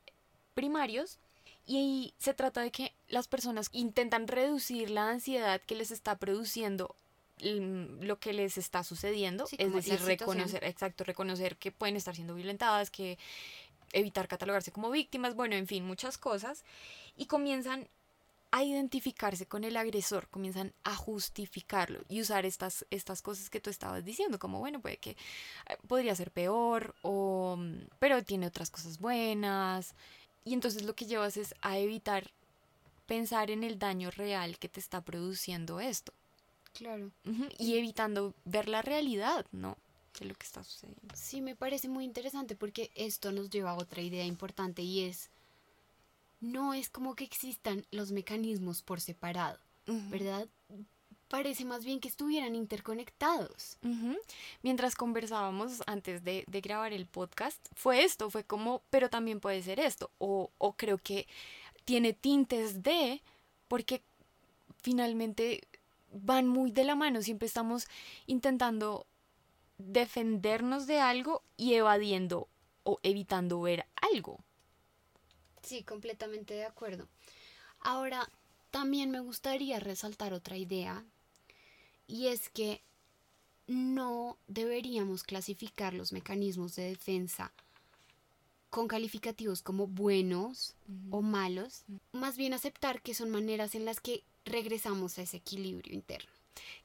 primarios 0.53 1.19
y 1.65 2.13
se 2.17 2.33
trata 2.33 2.61
de 2.61 2.71
que 2.71 2.93
las 3.09 3.27
personas 3.27 3.69
intentan 3.73 4.29
reducir 4.29 4.89
la 4.89 5.09
ansiedad 5.09 5.61
que 5.61 5.75
les 5.75 5.91
está 5.91 6.17
produciendo 6.17 6.95
lo 7.39 8.17
que 8.19 8.33
les 8.33 8.57
está 8.57 8.83
sucediendo, 8.83 9.45
es 9.59 9.71
decir, 9.71 9.99
reconocer, 10.01 10.63
exacto, 10.63 11.03
reconocer 11.03 11.57
que 11.57 11.71
pueden 11.71 11.95
estar 11.95 12.15
siendo 12.15 12.33
violentadas, 12.33 12.89
que 12.89 13.19
evitar 13.93 14.27
catalogarse 14.27 14.71
como 14.71 14.89
víctimas, 14.89 15.35
bueno, 15.35 15.55
en 15.55 15.67
fin, 15.67 15.85
muchas 15.85 16.17
cosas, 16.17 16.63
y 17.15 17.27
comienzan 17.27 17.87
a 18.51 18.63
identificarse 18.63 19.45
con 19.45 19.63
el 19.63 19.77
agresor, 19.77 20.27
comienzan 20.29 20.73
a 20.83 20.95
justificarlo 20.95 22.01
y 22.07 22.21
usar 22.21 22.45
estas, 22.45 22.85
estas 22.89 23.21
cosas 23.21 23.49
que 23.49 23.59
tú 23.59 23.69
estabas 23.69 24.05
diciendo, 24.05 24.39
como 24.39 24.59
bueno, 24.59 24.79
puede 24.79 24.97
que 24.97 25.11
eh, 25.11 25.77
podría 25.87 26.15
ser 26.15 26.31
peor, 26.31 26.95
o, 27.01 27.55
mm, 27.57 27.87
pero 27.99 28.23
tiene 28.23 28.47
otras 28.47 28.69
cosas 28.69 28.99
buenas, 28.99 29.95
y 30.45 30.53
entonces 30.53 30.83
lo 30.83 30.95
que 30.95 31.05
llevas 31.05 31.35
es 31.35 31.53
a 31.61 31.77
evitar 31.77 32.31
pensar 33.05 33.51
en 33.51 33.63
el 33.63 33.79
daño 33.79 34.11
real 34.11 34.57
que 34.59 34.69
te 34.69 34.79
está 34.79 35.01
produciendo 35.01 35.79
esto. 35.79 36.13
Claro. 36.73 37.11
Y 37.57 37.77
evitando 37.77 38.35
ver 38.45 38.69
la 38.69 38.81
realidad, 38.81 39.45
¿no? 39.51 39.77
De 40.19 40.25
lo 40.25 40.35
que 40.35 40.45
está 40.45 40.63
sucediendo. 40.63 41.15
Sí, 41.15 41.41
me 41.41 41.55
parece 41.55 41.89
muy 41.89 42.05
interesante 42.05 42.55
porque 42.55 42.91
esto 42.95 43.31
nos 43.31 43.49
lleva 43.49 43.71
a 43.71 43.77
otra 43.77 44.01
idea 44.01 44.25
importante 44.25 44.83
y 44.83 45.01
es, 45.01 45.31
no 46.51 46.73
es 46.73 46.89
como 46.89 47.15
que 47.15 47.23
existan 47.23 47.85
los 47.91 48.11
mecanismos 48.11 48.81
por 48.81 49.01
separado, 49.01 49.59
¿verdad? 49.85 50.47
parece 51.27 51.65
más 51.65 51.83
bien 51.83 51.99
que 51.99 52.07
estuvieran 52.07 52.55
interconectados. 52.55 53.77
Mientras 54.63 54.95
conversábamos 54.95 55.83
antes 55.85 56.23
de, 56.23 56.45
grabar 56.47 56.93
el 56.93 57.05
podcast, 57.05 57.65
fue 57.75 58.03
esto, 58.03 58.29
fue 58.29 58.43
como, 58.43 58.81
pero 58.89 59.09
también 59.09 59.39
puede 59.39 59.61
ser 59.61 59.79
esto, 59.79 60.11
o, 60.17 60.51
o 60.57 60.73
creo 60.73 60.97
que 60.97 61.27
tiene 61.85 62.13
tintes 62.13 62.83
de, 62.83 63.21
porque 63.67 64.01
finalmente 64.81 65.67
van 66.11 66.47
muy 66.47 66.71
de 66.71 66.83
la 66.83 66.95
mano, 66.95 67.21
siempre 67.21 67.47
estamos 67.47 67.87
intentando 68.25 69.05
defendernos 69.77 70.87
de 70.87 70.99
algo 70.99 71.43
y 71.55 71.73
evadiendo 71.73 72.47
o 72.83 72.99
evitando 73.03 73.61
ver 73.61 73.85
algo. 74.13 74.39
Sí, 75.67 75.83
completamente 75.83 76.53
de 76.53 76.63
acuerdo. 76.63 77.09
Ahora, 77.81 78.29
también 78.71 79.11
me 79.11 79.19
gustaría 79.19 79.81
resaltar 79.81 80.31
otra 80.31 80.55
idea 80.55 81.03
y 82.07 82.27
es 82.27 82.47
que 82.47 82.81
no 83.67 84.37
deberíamos 84.47 85.23
clasificar 85.23 85.93
los 85.93 86.13
mecanismos 86.13 86.77
de 86.77 86.83
defensa 86.83 87.51
con 88.69 88.87
calificativos 88.87 89.61
como 89.61 89.87
buenos 89.87 90.73
o 91.09 91.21
malos, 91.21 91.83
más 92.13 92.37
bien 92.37 92.53
aceptar 92.53 93.01
que 93.01 93.13
son 93.13 93.29
maneras 93.29 93.75
en 93.75 93.83
las 93.83 93.99
que 93.99 94.23
regresamos 94.45 95.17
a 95.17 95.23
ese 95.23 95.37
equilibrio 95.37 95.93
interno. 95.93 96.31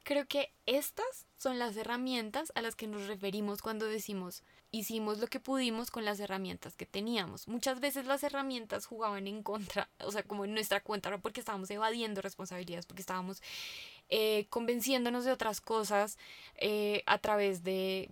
Creo 0.03 0.27
que 0.27 0.51
estas 0.67 1.27
son 1.39 1.61
las 1.61 1.77
herramientas 1.77 2.51
a 2.57 2.63
las 2.63 2.75
que 2.75 2.89
nos 2.89 3.07
referimos 3.07 3.63
cuando 3.63 3.87
decimos 3.87 4.43
hicimos 4.73 5.19
lo 5.19 5.29
que 5.29 5.39
pudimos 5.39 5.91
con 5.91 6.05
las 6.05 6.19
herramientas 6.19 6.75
que 6.75 6.87
teníamos. 6.87 7.47
Muchas 7.47 7.79
veces 7.79 8.07
las 8.07 8.25
herramientas 8.25 8.87
jugaban 8.87 9.27
en 9.27 9.43
contra, 9.43 9.89
o 10.01 10.11
sea, 10.11 10.23
como 10.25 10.45
en 10.45 10.55
nuestra 10.55 10.81
cuenta, 10.81 11.17
porque 11.19 11.41
estábamos 11.41 11.71
evadiendo 11.71 12.23
responsabilidades, 12.23 12.87
porque 12.87 13.03
estábamos 13.03 13.43
eh, 14.09 14.47
convenciéndonos 14.49 15.25
de 15.25 15.33
otras 15.33 15.61
cosas 15.61 16.19
eh, 16.57 17.03
a 17.07 17.19
través 17.19 17.63
de... 17.63 18.09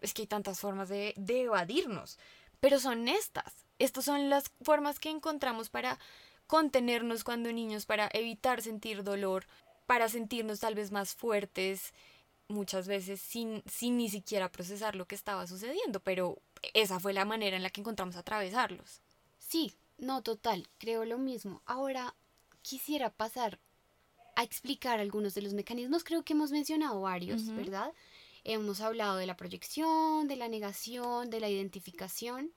Es 0.00 0.14
que 0.14 0.22
hay 0.22 0.26
tantas 0.26 0.58
formas 0.58 0.88
de, 0.88 1.12
de 1.16 1.42
evadirnos, 1.42 2.18
pero 2.58 2.80
son 2.80 3.06
estas. 3.06 3.66
Estas 3.78 4.06
son 4.06 4.30
las 4.30 4.50
formas 4.62 4.98
que 4.98 5.10
encontramos 5.10 5.68
para 5.68 5.98
contenernos 6.46 7.22
cuando 7.22 7.52
niños, 7.52 7.84
para 7.84 8.08
evitar 8.14 8.62
sentir 8.62 9.04
dolor, 9.04 9.44
para 9.86 10.08
sentirnos 10.08 10.60
tal 10.60 10.74
vez 10.74 10.90
más 10.90 11.14
fuertes, 11.14 11.92
muchas 12.50 12.86
veces 12.86 13.20
sin, 13.20 13.62
sin 13.66 13.96
ni 13.96 14.10
siquiera 14.10 14.52
procesar 14.52 14.96
lo 14.96 15.06
que 15.06 15.14
estaba 15.14 15.46
sucediendo, 15.46 16.00
pero 16.00 16.38
esa 16.74 17.00
fue 17.00 17.12
la 17.12 17.24
manera 17.24 17.56
en 17.56 17.62
la 17.62 17.70
que 17.70 17.80
encontramos 17.80 18.16
atravesarlos. 18.16 19.00
Sí, 19.38 19.72
no, 19.98 20.22
total, 20.22 20.68
creo 20.78 21.04
lo 21.04 21.18
mismo. 21.18 21.62
Ahora 21.66 22.14
quisiera 22.62 23.10
pasar 23.10 23.58
a 24.36 24.42
explicar 24.42 25.00
algunos 25.00 25.34
de 25.34 25.42
los 25.42 25.54
mecanismos. 25.54 26.04
Creo 26.04 26.22
que 26.22 26.32
hemos 26.32 26.50
mencionado 26.50 27.00
varios, 27.00 27.46
¿verdad? 27.54 27.92
Hemos 28.44 28.80
hablado 28.80 29.16
de 29.16 29.26
la 29.26 29.36
proyección, 29.36 30.28
de 30.28 30.36
la 30.36 30.48
negación, 30.48 31.30
de 31.30 31.40
la 31.40 31.48
identificación. 31.48 32.50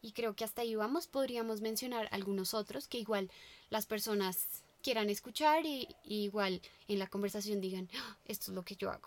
Y 0.00 0.12
creo 0.12 0.34
que 0.34 0.44
hasta 0.44 0.62
ahí 0.62 0.74
vamos. 0.74 1.06
Podríamos 1.06 1.60
mencionar 1.60 2.08
algunos 2.12 2.54
otros 2.54 2.88
que 2.88 2.98
igual 2.98 3.30
las 3.68 3.84
personas 3.84 4.46
quieran 4.88 5.10
escuchar 5.10 5.66
y, 5.66 5.86
igual 6.04 6.62
en 6.88 6.98
la 6.98 7.08
conversación 7.08 7.60
digan, 7.60 7.90
ah, 7.94 8.16
esto 8.24 8.50
es 8.50 8.54
lo 8.54 8.62
que 8.62 8.74
yo 8.74 8.90
hago. 8.90 9.06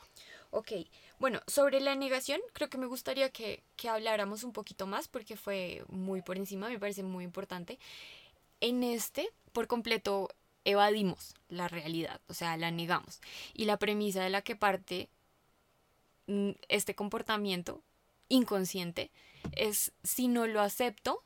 Ok, 0.51 0.73
bueno, 1.17 1.41
sobre 1.47 1.79
la 1.79 1.95
negación 1.95 2.39
creo 2.53 2.69
que 2.69 2.77
me 2.77 2.85
gustaría 2.85 3.31
que, 3.31 3.63
que 3.77 3.89
habláramos 3.89 4.43
un 4.43 4.53
poquito 4.53 4.85
más 4.85 5.07
porque 5.07 5.35
fue 5.35 5.83
muy 5.87 6.21
por 6.21 6.37
encima, 6.37 6.69
me 6.69 6.77
parece 6.77 7.01
muy 7.01 7.23
importante. 7.23 7.79
En 8.59 8.83
este, 8.83 9.27
por 9.53 9.65
completo, 9.65 10.29
evadimos 10.65 11.33
la 11.49 11.67
realidad, 11.67 12.21
o 12.27 12.35
sea, 12.35 12.55
la 12.57 12.69
negamos. 12.69 13.19
Y 13.55 13.65
la 13.65 13.77
premisa 13.77 14.23
de 14.23 14.29
la 14.29 14.43
que 14.43 14.55
parte 14.55 15.09
mm, 16.27 16.51
este 16.69 16.93
comportamiento 16.93 17.81
inconsciente 18.29 19.09
es 19.53 19.93
si 20.03 20.27
no 20.27 20.45
lo 20.45 20.61
acepto, 20.61 21.23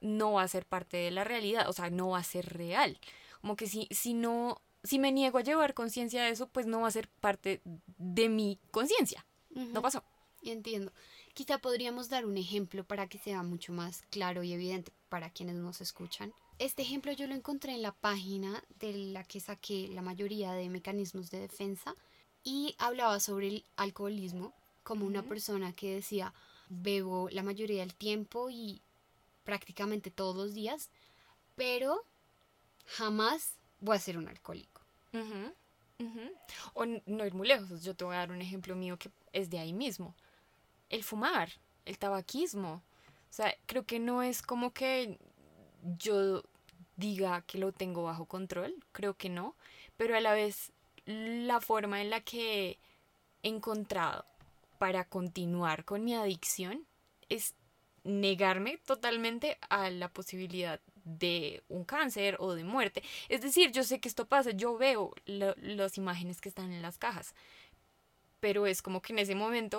no 0.00 0.34
va 0.34 0.42
a 0.42 0.48
ser 0.48 0.66
parte 0.66 0.98
de 0.98 1.10
la 1.10 1.24
realidad, 1.24 1.68
o 1.68 1.72
sea, 1.72 1.90
no 1.90 2.10
va 2.10 2.18
a 2.18 2.22
ser 2.22 2.56
real. 2.56 2.96
Como 3.44 3.56
que 3.56 3.66
si, 3.66 3.88
si 3.90 4.14
no, 4.14 4.62
si 4.84 4.98
me 4.98 5.12
niego 5.12 5.36
a 5.36 5.42
llevar 5.42 5.74
conciencia 5.74 6.24
de 6.24 6.30
eso, 6.30 6.48
pues 6.48 6.64
no 6.64 6.80
va 6.80 6.88
a 6.88 6.90
ser 6.90 7.08
parte 7.08 7.60
de 7.98 8.30
mi 8.30 8.58
conciencia. 8.70 9.26
No 9.50 9.82
pasó. 9.82 10.02
Entiendo. 10.42 10.94
Quizá 11.34 11.58
podríamos 11.58 12.08
dar 12.08 12.24
un 12.24 12.38
ejemplo 12.38 12.84
para 12.84 13.06
que 13.06 13.18
sea 13.18 13.42
mucho 13.42 13.74
más 13.74 14.00
claro 14.08 14.42
y 14.44 14.54
evidente 14.54 14.94
para 15.10 15.28
quienes 15.28 15.56
nos 15.56 15.82
escuchan. 15.82 16.32
Este 16.58 16.80
ejemplo 16.80 17.12
yo 17.12 17.26
lo 17.26 17.34
encontré 17.34 17.74
en 17.74 17.82
la 17.82 17.92
página 17.92 18.64
de 18.78 18.94
la 18.94 19.24
que 19.24 19.40
saqué 19.40 19.88
la 19.88 20.00
mayoría 20.00 20.54
de 20.54 20.70
mecanismos 20.70 21.30
de 21.30 21.40
defensa 21.40 21.94
y 22.44 22.74
hablaba 22.78 23.20
sobre 23.20 23.48
el 23.48 23.64
alcoholismo 23.76 24.54
como 24.82 25.04
una 25.04 25.22
persona 25.22 25.74
que 25.74 25.96
decía 25.96 26.32
bebo 26.70 27.28
la 27.28 27.42
mayoría 27.42 27.80
del 27.80 27.94
tiempo 27.94 28.48
y 28.48 28.80
prácticamente 29.44 30.10
todos 30.10 30.34
los 30.34 30.54
días, 30.54 30.88
pero 31.56 32.06
jamás 32.86 33.56
voy 33.80 33.96
a 33.96 34.00
ser 34.00 34.18
un 34.18 34.28
alcohólico. 34.28 34.80
O 36.74 36.84
no 36.84 37.24
ir 37.24 37.34
muy 37.34 37.48
lejos, 37.48 37.82
yo 37.82 37.94
te 37.94 38.04
voy 38.04 38.14
a 38.14 38.18
dar 38.18 38.32
un 38.32 38.42
ejemplo 38.42 38.74
mío 38.74 38.98
que 38.98 39.10
es 39.32 39.50
de 39.50 39.58
ahí 39.58 39.72
mismo. 39.72 40.14
El 40.90 41.02
fumar, 41.04 41.50
el 41.84 41.98
tabaquismo. 41.98 42.82
O 43.30 43.32
sea, 43.32 43.54
creo 43.66 43.84
que 43.84 43.98
no 43.98 44.22
es 44.22 44.42
como 44.42 44.72
que 44.72 45.18
yo 45.98 46.42
diga 46.96 47.42
que 47.42 47.58
lo 47.58 47.72
tengo 47.72 48.04
bajo 48.04 48.26
control, 48.26 48.74
creo 48.92 49.14
que 49.14 49.28
no, 49.28 49.56
pero 49.96 50.16
a 50.16 50.20
la 50.20 50.32
vez 50.32 50.72
la 51.06 51.60
forma 51.60 52.00
en 52.00 52.10
la 52.10 52.20
que 52.20 52.78
he 53.42 53.48
encontrado 53.48 54.24
para 54.78 55.04
continuar 55.04 55.84
con 55.84 56.04
mi 56.04 56.14
adicción 56.14 56.86
es 57.28 57.54
negarme 58.04 58.78
totalmente 58.78 59.58
a 59.68 59.90
la 59.90 60.08
posibilidad 60.08 60.80
de 61.04 61.62
un 61.68 61.84
cáncer 61.84 62.36
o 62.40 62.54
de 62.54 62.64
muerte. 62.64 63.02
Es 63.28 63.40
decir, 63.40 63.70
yo 63.72 63.84
sé 63.84 64.00
que 64.00 64.08
esto 64.08 64.26
pasa, 64.26 64.50
yo 64.50 64.76
veo 64.76 65.14
las 65.26 65.98
imágenes 65.98 66.40
que 66.40 66.48
están 66.48 66.72
en 66.72 66.82
las 66.82 66.98
cajas, 66.98 67.34
pero 68.40 68.66
es 68.66 68.82
como 68.82 69.00
que 69.00 69.12
en 69.12 69.20
ese 69.20 69.34
momento 69.34 69.76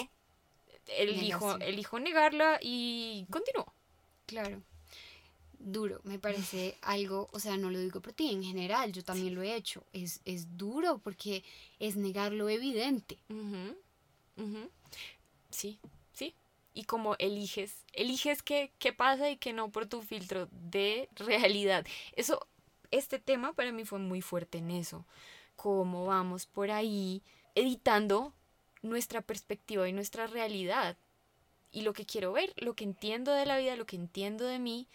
elijo, 0.88 1.58
elijo 1.58 2.00
negarla 2.00 2.60
y 2.62 3.25
continúo. 3.29 3.74
Claro 4.25 4.62
duro, 5.65 6.00
me 6.03 6.20
parece 6.20 6.77
algo, 6.82 7.29
o 7.32 7.39
sea, 7.39 7.58
no 7.58 7.72
lo 7.72 7.79
digo 7.79 8.00
por 8.00 8.13
ti, 8.13 8.32
en 8.32 8.44
general, 8.44 8.91
yo 8.91 9.03
también 9.03 9.34
lo 9.34 9.41
he 9.41 9.55
hecho, 9.55 9.84
es, 9.94 10.22
es 10.24 10.58
duro 10.58 11.00
porque 11.00 11.44
es 11.79 11.96
negar 11.96 12.32
lo 12.32 12.50
evidente. 12.50 13.17
Sí, 14.91 15.10
sí. 15.50 15.79
Y 16.75 16.84
como 16.84 17.15
eliges, 17.17 17.86
eliges 17.94 18.44
qué, 18.44 18.72
qué 18.77 18.94
pasa 18.94 19.32
y 19.32 19.38
qué 19.38 19.53
no 19.53 19.72
por 19.72 19.88
tu 19.88 20.03
filtro 20.03 20.48
de 20.51 21.10
realidad. 21.15 21.88
Eso 22.15 22.48
este 22.91 23.20
tema 23.20 23.53
para 23.53 23.72
mí 23.72 23.86
fue 23.86 24.00
muy 24.00 24.22
fuerte 24.22 24.60
en 24.60 24.72
eso. 24.72 25.05
Cómo 25.55 26.05
vamos 26.05 26.46
por 26.46 26.72
ahí 26.72 27.24
editando 27.55 28.34
nuestra 28.82 29.22
perspectiva 29.22 29.88
y 29.89 29.94
nuestra 29.94 30.27
realidad. 30.27 30.98
Y 31.72 31.82
lo 31.82 31.94
que 31.94 32.05
quiero 32.05 32.32
ver, 32.32 32.53
lo 32.58 32.74
que 32.74 32.84
entiendo 32.84 33.32
de 33.32 33.46
la 33.46 33.58
vida, 33.58 33.75
lo 33.75 33.86
que 33.86 33.96
entiendo 33.96 34.46
de 34.46 34.60
mí 34.60 34.88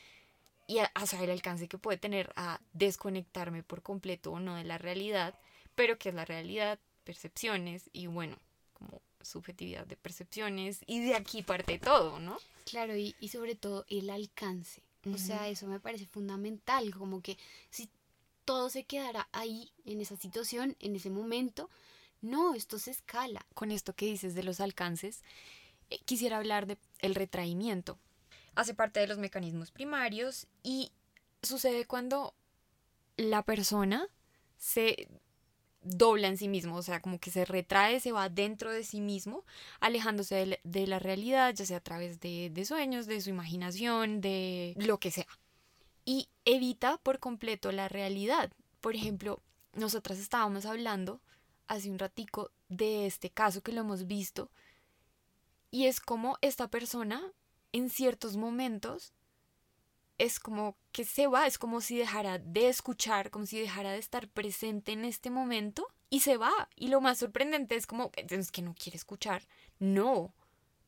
y 0.67 0.79
a, 0.79 0.91
saber 1.05 1.29
el 1.29 1.37
alcance 1.37 1.69
que 1.69 1.79
puede 1.79 1.99
tener 1.99 2.33
a 2.37 2.61
desconectarme 2.73 3.63
por 3.63 3.83
completo 3.83 4.33
o 4.33 4.41
no 4.41 4.55
de 4.55 4.65
la 4.65 4.79
realidad, 4.79 5.39
pero 5.75 5.99
que 5.99 6.11
es 6.11 6.15
la 6.15 6.25
realidad, 6.25 6.79
percepciones 7.05 7.91
y 7.93 8.07
bueno, 8.07 8.37
como 8.73 9.03
subjetividad 9.23 9.87
de 9.87 9.97
percepciones 9.97 10.81
y 10.87 11.00
de 11.00 11.15
aquí 11.15 11.43
parte 11.43 11.79
todo, 11.79 12.19
¿no? 12.19 12.39
Claro, 12.65 12.97
y, 12.97 13.15
y 13.21 13.29
sobre 13.29 13.55
todo 13.55 13.85
el 13.89 14.11
alcance. 14.11 14.83
O 15.12 15.17
sea, 15.17 15.49
eso 15.49 15.67
me 15.67 15.81
parece 15.81 16.07
fundamental, 16.07 16.95
como 16.95 17.23
que 17.23 17.39
si 17.71 17.89
todo 18.45 18.69
se 18.69 18.85
quedara 18.85 19.29
ahí, 19.33 19.73
en 19.87 20.00
esa 20.00 20.17
situación, 20.17 20.77
en 20.79 20.95
ese 20.95 21.09
momento, 21.09 21.71
no, 22.21 22.55
esto 22.55 22.79
se 22.79 22.91
escala. 22.91 23.47
Con 23.55 23.71
esto 23.71 23.95
que 23.95 24.07
dices 24.07 24.35
de 24.35 24.43
los 24.43 24.61
alcances, 24.61 25.23
eh, 25.89 25.99
quisiera 26.05 26.37
hablar 26.37 26.67
de 26.67 26.77
el 26.99 27.15
retraimiento. 27.15 27.99
Hace 28.55 28.75
parte 28.75 29.00
de 29.00 29.07
los 29.07 29.19
mecanismos 29.19 29.71
primarios 29.71 30.47
y 30.62 30.93
sucede 31.43 31.87
cuando 31.87 32.35
la 33.17 33.43
persona 33.43 34.07
se 34.59 35.09
dobla 35.83 36.29
en 36.29 36.37
sí 36.37 36.49
mismo, 36.49 36.77
o 36.77 36.83
sea, 36.83 37.01
como 37.01 37.19
que 37.19 37.31
se 37.31 37.45
retrae, 37.45 38.01
se 38.01 38.13
va 38.13 38.29
dentro 38.29 38.71
de 38.71 38.85
sí 38.85 39.01
mismo, 39.01 39.45
alejándose 39.81 40.61
de, 40.63 40.87
la 40.87 40.99
realidad, 40.99 41.55
ya 41.55 41.65
sea 41.65 41.79
a 41.79 41.83
través 41.83 42.21
de, 42.21 42.51
de 42.51 42.65
sueños, 42.65 43.07
de 43.07 43.21
su 43.21 43.31
imaginación, 43.31 44.21
de 44.21 44.75
lo 44.77 44.99
que 44.99 45.11
sea. 45.11 45.27
Y 46.05 46.29
evita 46.45 46.99
por 46.99 47.19
completo 47.19 47.73
la 47.73 47.89
realidad. 47.89 48.53
Por 48.81 48.95
ejemplo, 48.95 49.43
nosotras 49.75 50.19
estábamos 50.19 50.67
hablando 50.67 51.21
hace 51.69 51.91
un 51.91 51.99
ratico 51.99 52.51
de 52.69 53.07
este 53.07 53.31
caso 53.31 53.63
que 53.63 53.73
lo 53.73 53.83
hemos 53.83 54.07
visto 54.07 54.51
y 55.71 55.87
es 55.87 56.01
como 56.01 56.37
esta 56.41 56.69
persona 56.69 57.33
en 57.73 57.91
ciertos 57.91 58.37
momentos 58.37 59.13
es 60.21 60.39
como 60.39 60.77
que 60.93 61.07
se 61.07 61.27
va, 61.27 61.47
es 61.47 61.57
como 61.57 61.81
si 61.81 61.97
dejara 61.97 62.39
de 62.39 62.69
escuchar, 62.69 63.31
como 63.31 63.47
si 63.47 63.59
dejara 63.59 63.93
de 63.93 63.99
estar 63.99 64.29
presente 64.29 64.93
en 64.93 65.07
este 65.07 65.31
momento 65.31 65.87
y 66.11 66.21
se 66.21 66.37
va. 66.37 66.69
Y 66.77 66.89
lo 66.89 67.00
más 67.00 67.19
sorprendente 67.19 67.75
es 67.75 67.87
como, 67.87 68.11
es 68.15 68.53
que 68.53 68.61
no 68.61 68.75
quiere 68.75 68.99
escuchar. 68.99 69.49
No. 69.79 70.35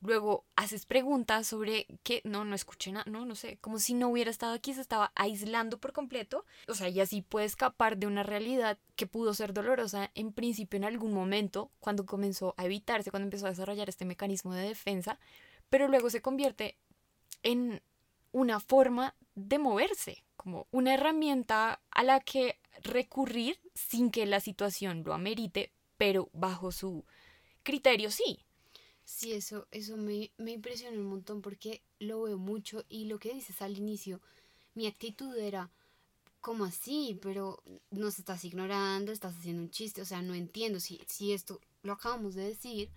Luego 0.03 0.45
haces 0.55 0.85
preguntas 0.85 1.47
sobre 1.47 1.87
que 2.03 2.21
no, 2.25 2.45
no 2.45 2.55
escuché 2.55 2.93
nada, 2.93 3.11
no, 3.11 3.25
no 3.25 3.35
sé, 3.35 3.57
como 3.59 3.79
si 3.79 3.95
no 3.95 4.09
hubiera 4.09 4.31
estado 4.31 4.53
aquí, 4.53 4.75
se 4.75 4.81
estaba 4.83 5.13
aislando 5.15 5.79
por 5.81 5.95
completo. 5.95 6.45
O 6.69 6.75
sea, 6.75 6.91
y 6.91 7.01
así 7.01 7.23
puede 7.23 7.47
escapar 7.47 7.97
de 7.97 8.09
una 8.09 8.25
realidad 8.25 8.79
que 8.97 9.07
pudo 9.07 9.33
ser 9.33 9.55
dolorosa 9.55 10.11
en 10.15 10.35
principio 10.35 10.77
en 10.77 10.85
algún 10.85 11.15
momento, 11.15 11.71
cuando 11.81 12.05
comenzó 12.05 12.53
a 12.59 12.67
evitarse, 12.67 13.11
cuando 13.11 13.29
empezó 13.29 13.47
a 13.47 13.51
desarrollar 13.51 13.89
este 13.89 14.05
mecanismo 14.05 14.53
de 14.53 14.69
defensa, 14.69 15.19
pero 15.71 15.89
luego 15.89 16.11
se 16.11 16.21
convierte 16.21 16.77
en 17.43 17.81
una 18.33 18.61
forma 18.61 19.15
de 19.35 19.59
moverse, 19.59 20.25
como 20.37 20.67
una 20.71 20.95
herramienta 20.95 21.81
a 21.91 22.03
la 22.03 22.21
que 22.21 22.59
recurrir 22.83 23.59
sin 23.75 24.11
que 24.11 24.27
la 24.27 24.41
situación 24.41 25.05
lo 25.05 25.15
amerite, 25.15 25.73
pero 25.97 26.29
bajo 26.33 26.73
su 26.73 27.05
criterio 27.63 28.11
sí. 28.11 28.41
Sí, 29.05 29.33
eso, 29.33 29.67
eso 29.71 29.97
me, 29.97 30.31
me 30.39 30.53
impresiona 30.53 30.97
un 30.97 31.07
montón 31.07 31.43
porque 31.43 31.83
lo 31.99 32.23
veo 32.23 32.39
mucho 32.39 32.85
y 32.89 33.07
lo 33.07 33.19
que 33.19 33.35
dices 33.35 33.61
al 33.63 33.77
inicio, 33.77 34.21
mi 34.75 34.87
actitud 34.87 35.37
era, 35.37 35.71
como 36.41 36.65
así? 36.65 37.19
Pero 37.23 37.63
nos 37.91 38.19
estás 38.19 38.45
ignorando, 38.45 39.13
estás 39.13 39.37
haciendo 39.37 39.63
un 39.63 39.71
chiste, 39.71 40.03
o 40.03 40.05
sea, 40.05 40.23
no 40.23 40.35
entiendo 40.35 40.81
si, 40.81 41.01
si 41.07 41.33
esto 41.33 41.61
lo 41.83 41.93
acabamos 41.93 42.35
de 42.35 42.45
decir, 42.49 42.91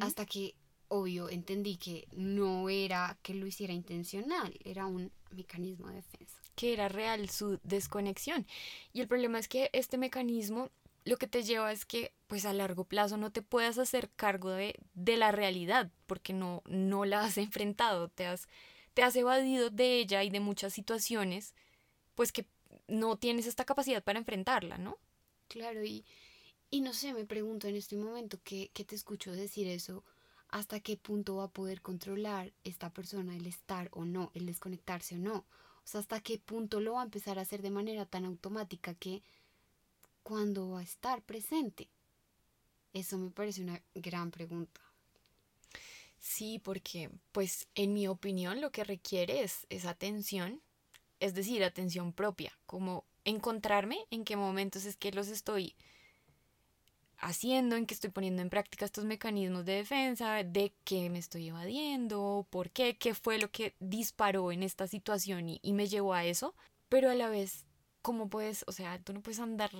hasta 0.00 0.24
que 0.24 0.54
obvio 0.88 1.28
entendí 1.28 1.76
que 1.76 2.06
no 2.12 2.68
era 2.68 3.18
que 3.22 3.34
lo 3.34 3.46
hiciera 3.46 3.72
intencional, 3.72 4.58
era 4.64 4.86
un 4.86 5.12
mecanismo 5.30 5.88
de 5.88 5.96
defensa. 5.96 6.40
Que 6.54 6.72
era 6.72 6.88
real 6.88 7.28
su 7.28 7.60
desconexión. 7.62 8.46
Y 8.92 9.00
el 9.00 9.08
problema 9.08 9.38
es 9.38 9.48
que 9.48 9.70
este 9.72 9.98
mecanismo 9.98 10.70
lo 11.04 11.16
que 11.18 11.28
te 11.28 11.44
lleva 11.44 11.70
es 11.72 11.84
que 11.84 12.12
pues 12.26 12.44
a 12.44 12.52
largo 12.52 12.84
plazo 12.84 13.16
no 13.16 13.30
te 13.30 13.40
puedas 13.40 13.78
hacer 13.78 14.10
cargo 14.10 14.50
de, 14.50 14.74
de 14.94 15.16
la 15.16 15.30
realidad 15.30 15.90
porque 16.06 16.32
no, 16.32 16.62
no 16.66 17.04
la 17.04 17.20
has 17.20 17.38
enfrentado, 17.38 18.08
te 18.08 18.26
has, 18.26 18.48
te 18.92 19.02
has 19.02 19.14
evadido 19.14 19.70
de 19.70 20.00
ella 20.00 20.24
y 20.24 20.30
de 20.30 20.40
muchas 20.40 20.72
situaciones 20.72 21.54
pues 22.16 22.32
que 22.32 22.46
no 22.88 23.16
tienes 23.16 23.46
esta 23.46 23.64
capacidad 23.64 24.02
para 24.02 24.18
enfrentarla, 24.18 24.78
¿no? 24.78 24.98
Claro, 25.48 25.84
y, 25.84 26.04
y 26.70 26.80
no 26.80 26.92
sé, 26.92 27.14
me 27.14 27.24
pregunto 27.24 27.68
en 27.68 27.76
este 27.76 27.96
momento 27.96 28.40
que, 28.42 28.70
que 28.72 28.84
te 28.84 28.96
escucho 28.96 29.32
decir 29.32 29.68
eso, 29.68 30.02
hasta 30.48 30.80
qué 30.80 30.96
punto 30.96 31.36
va 31.36 31.44
a 31.44 31.52
poder 31.52 31.82
controlar 31.82 32.52
esta 32.64 32.90
persona 32.90 33.36
el 33.36 33.46
estar 33.46 33.88
o 33.92 34.04
no, 34.04 34.30
el 34.34 34.46
desconectarse 34.46 35.16
o 35.16 35.18
no. 35.18 35.36
O 35.38 35.88
sea, 35.88 36.00
hasta 36.00 36.20
qué 36.20 36.38
punto 36.38 36.80
lo 36.80 36.94
va 36.94 37.02
a 37.02 37.04
empezar 37.04 37.38
a 37.38 37.42
hacer 37.42 37.62
de 37.62 37.70
manera 37.70 38.06
tan 38.06 38.24
automática 38.24 38.94
que 38.94 39.22
cuando 40.22 40.70
va 40.70 40.80
a 40.80 40.84
estar 40.84 41.22
presente. 41.22 41.88
Eso 42.92 43.18
me 43.18 43.30
parece 43.30 43.62
una 43.62 43.80
gran 43.94 44.30
pregunta. 44.30 44.80
Sí, 46.18 46.58
porque 46.58 47.10
pues 47.30 47.68
en 47.74 47.92
mi 47.92 48.08
opinión 48.08 48.60
lo 48.60 48.72
que 48.72 48.84
requiere 48.84 49.42
es, 49.42 49.66
es 49.68 49.84
atención, 49.84 50.60
es 51.20 51.34
decir, 51.34 51.62
atención 51.62 52.12
propia, 52.12 52.58
como 52.66 53.04
encontrarme 53.24 53.98
en 54.10 54.24
qué 54.24 54.36
momentos 54.36 54.86
es 54.86 54.96
que 54.96 55.12
los 55.12 55.28
estoy 55.28 55.76
haciendo, 57.18 57.76
en 57.76 57.86
que 57.86 57.94
estoy 57.94 58.10
poniendo 58.10 58.42
en 58.42 58.50
práctica 58.50 58.84
estos 58.84 59.04
mecanismos 59.04 59.64
de 59.64 59.74
defensa, 59.74 60.42
de 60.42 60.72
qué 60.84 61.10
me 61.10 61.18
estoy 61.18 61.48
evadiendo, 61.48 62.46
por 62.50 62.70
qué, 62.70 62.96
qué 62.96 63.14
fue 63.14 63.38
lo 63.38 63.50
que 63.50 63.74
disparó 63.80 64.52
en 64.52 64.62
esta 64.62 64.86
situación 64.86 65.48
y, 65.48 65.72
me 65.72 65.88
llevó 65.88 66.14
a 66.14 66.24
eso, 66.24 66.54
pero 66.88 67.10
a 67.10 67.14
la 67.14 67.28
vez, 67.28 67.64
¿cómo 68.02 68.28
puedes, 68.28 68.64
o 68.66 68.72
sea, 68.72 68.98
tú 69.00 69.12
no 69.12 69.20
puedes 69.20 69.40
andar 69.40 69.70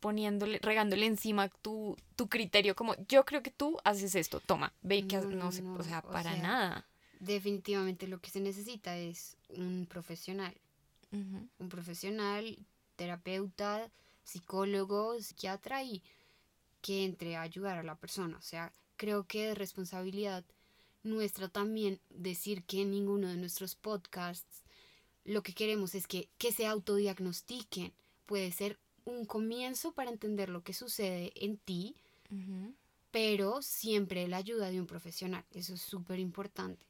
poniéndole, 0.00 0.58
regándole 0.60 1.06
encima 1.06 1.48
tu, 1.48 1.96
tu 2.14 2.28
criterio, 2.28 2.76
como 2.76 2.94
yo 3.08 3.24
creo 3.24 3.42
que 3.42 3.50
tú 3.50 3.78
haces 3.84 4.14
esto, 4.14 4.40
toma, 4.40 4.72
ve 4.82 5.06
que 5.06 5.16
no, 5.18 5.52
sé, 5.52 5.62
o 5.62 5.82
sea, 5.82 6.02
para 6.02 6.36
nada. 6.36 6.86
Definitivamente 7.20 8.06
lo 8.06 8.20
que 8.20 8.30
se 8.30 8.40
necesita 8.40 8.96
es 8.96 9.36
un 9.48 9.86
profesional, 9.88 10.54
un 11.12 11.68
profesional, 11.70 12.58
terapeuta, 12.96 13.90
psicólogo, 14.26 15.18
psiquiatra 15.20 15.82
y 15.82 16.02
que 16.80 17.04
entre 17.04 17.36
a 17.36 17.42
ayudar 17.42 17.78
a 17.78 17.82
la 17.82 17.96
persona. 17.96 18.36
O 18.38 18.42
sea, 18.42 18.72
creo 18.96 19.26
que 19.26 19.50
es 19.50 19.58
responsabilidad 19.58 20.44
nuestra 21.02 21.48
también 21.48 22.00
decir 22.10 22.64
que 22.64 22.82
en 22.82 22.90
ninguno 22.90 23.28
de 23.28 23.36
nuestros 23.36 23.74
podcasts 23.74 24.64
lo 25.24 25.42
que 25.42 25.54
queremos 25.54 25.94
es 25.94 26.06
que, 26.06 26.28
que 26.38 26.52
se 26.52 26.66
autodiagnostiquen. 26.66 27.92
Puede 28.26 28.52
ser 28.52 28.78
un 29.04 29.24
comienzo 29.24 29.92
para 29.92 30.10
entender 30.10 30.48
lo 30.48 30.62
que 30.62 30.72
sucede 30.72 31.32
en 31.36 31.58
ti, 31.58 31.96
pero 33.10 33.62
siempre 33.62 34.28
la 34.28 34.36
ayuda 34.38 34.70
de 34.70 34.80
un 34.80 34.86
profesional. 34.86 35.44
Eso 35.52 35.74
es 35.74 35.80
súper 35.80 36.18
importante. 36.18 36.84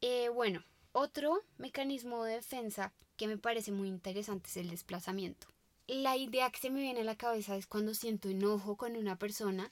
Eh, 0.00 0.28
bueno, 0.28 0.64
otro 0.92 1.42
mecanismo 1.58 2.24
de 2.24 2.34
defensa 2.34 2.92
que 3.16 3.26
me 3.26 3.38
parece 3.38 3.70
muy 3.70 3.88
interesante 3.88 4.48
es 4.48 4.56
el 4.56 4.70
desplazamiento 4.70 5.53
la 5.86 6.16
idea 6.16 6.50
que 6.50 6.58
se 6.58 6.70
me 6.70 6.80
viene 6.80 7.00
a 7.00 7.04
la 7.04 7.16
cabeza 7.16 7.56
es 7.56 7.66
cuando 7.66 7.94
siento 7.94 8.28
enojo 8.28 8.76
con 8.76 8.96
una 8.96 9.16
persona 9.16 9.70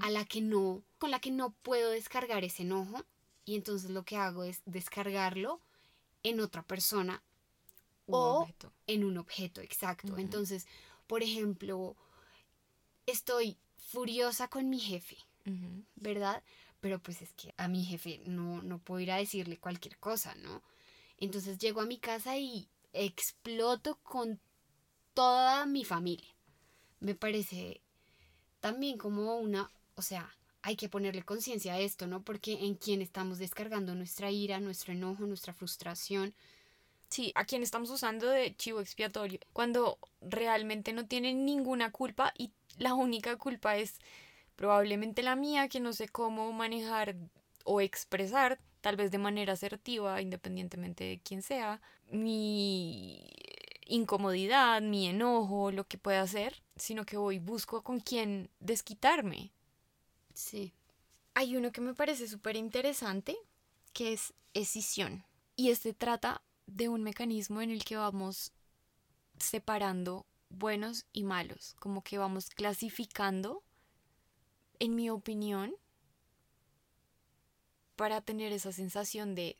a 0.00 0.10
la 0.10 0.24
que 0.24 0.40
no, 0.40 0.82
con 0.98 1.10
la 1.10 1.20
que 1.20 1.30
no 1.30 1.50
puedo 1.50 1.90
descargar 1.90 2.44
ese 2.44 2.62
enojo 2.62 3.04
y 3.44 3.56
entonces 3.56 3.90
lo 3.90 4.04
que 4.04 4.16
hago 4.16 4.44
es 4.44 4.60
descargarlo 4.66 5.60
en 6.22 6.40
otra 6.40 6.62
persona 6.62 7.22
o 8.06 8.46
en 8.86 9.04
un 9.04 9.18
objeto, 9.18 9.60
exacto. 9.60 10.18
Entonces, 10.18 10.66
por 11.06 11.22
ejemplo, 11.22 11.96
estoy 13.06 13.56
furiosa 13.76 14.48
con 14.48 14.68
mi 14.68 14.78
jefe, 14.78 15.16
¿verdad? 15.96 16.42
Pero 16.80 16.98
pues 17.00 17.22
es 17.22 17.32
que 17.32 17.54
a 17.56 17.68
mi 17.68 17.84
jefe 17.84 18.20
no, 18.26 18.62
no 18.62 18.78
puedo 18.78 19.00
ir 19.00 19.10
a 19.10 19.16
decirle 19.16 19.56
cualquier 19.56 19.98
cosa, 19.98 20.34
¿no? 20.36 20.62
Entonces 21.16 21.58
llego 21.58 21.80
a 21.80 21.86
mi 21.86 21.98
casa 21.98 22.36
y 22.36 22.68
exploto 22.92 23.98
con 24.02 24.40
toda 25.18 25.66
mi 25.66 25.84
familia. 25.84 26.32
Me 27.00 27.16
parece 27.16 27.80
también 28.60 28.98
como 28.98 29.36
una, 29.38 29.68
o 29.96 30.02
sea, 30.02 30.32
hay 30.62 30.76
que 30.76 30.88
ponerle 30.88 31.24
conciencia 31.24 31.74
a 31.74 31.80
esto, 31.80 32.06
¿no? 32.06 32.22
Porque 32.22 32.52
en 32.52 32.76
quién 32.76 33.02
estamos 33.02 33.40
descargando 33.40 33.96
nuestra 33.96 34.30
ira, 34.30 34.60
nuestro 34.60 34.92
enojo, 34.92 35.26
nuestra 35.26 35.52
frustración. 35.52 36.34
Sí, 37.08 37.32
a 37.34 37.44
quién 37.46 37.64
estamos 37.64 37.90
usando 37.90 38.28
de 38.28 38.54
chivo 38.54 38.80
expiatorio, 38.80 39.40
cuando 39.52 39.98
realmente 40.20 40.92
no 40.92 41.04
tienen 41.08 41.44
ninguna 41.44 41.90
culpa 41.90 42.32
y 42.38 42.52
la 42.76 42.94
única 42.94 43.34
culpa 43.34 43.76
es 43.76 43.98
probablemente 44.54 45.24
la 45.24 45.34
mía, 45.34 45.68
que 45.68 45.80
no 45.80 45.94
sé 45.94 46.08
cómo 46.08 46.52
manejar 46.52 47.16
o 47.64 47.80
expresar, 47.80 48.60
tal 48.82 48.94
vez 48.94 49.10
de 49.10 49.18
manera 49.18 49.54
asertiva, 49.54 50.22
independientemente 50.22 51.02
de 51.02 51.20
quién 51.24 51.42
sea, 51.42 51.80
mi 52.08 53.20
incomodidad, 53.88 54.80
mi 54.82 55.08
enojo, 55.08 55.72
lo 55.72 55.84
que 55.88 55.98
pueda 55.98 56.22
hacer, 56.22 56.62
sino 56.76 57.04
que 57.04 57.16
voy 57.16 57.38
busco 57.38 57.82
con 57.82 57.98
quién 57.98 58.50
desquitarme. 58.60 59.50
Sí. 60.34 60.72
Hay 61.34 61.56
uno 61.56 61.72
que 61.72 61.80
me 61.80 61.94
parece 61.94 62.28
súper 62.28 62.56
interesante, 62.56 63.36
que 63.92 64.12
es 64.12 64.34
escisión. 64.54 65.24
Y 65.56 65.70
este 65.70 65.92
trata 65.92 66.42
de 66.66 66.88
un 66.88 67.02
mecanismo 67.02 67.62
en 67.62 67.70
el 67.70 67.84
que 67.84 67.96
vamos 67.96 68.52
separando 69.38 70.26
buenos 70.50 71.06
y 71.12 71.24
malos, 71.24 71.74
como 71.78 72.02
que 72.02 72.18
vamos 72.18 72.50
clasificando, 72.50 73.62
en 74.78 74.94
mi 74.94 75.10
opinión, 75.10 75.74
para 77.96 78.20
tener 78.20 78.52
esa 78.52 78.72
sensación 78.72 79.34
de 79.34 79.58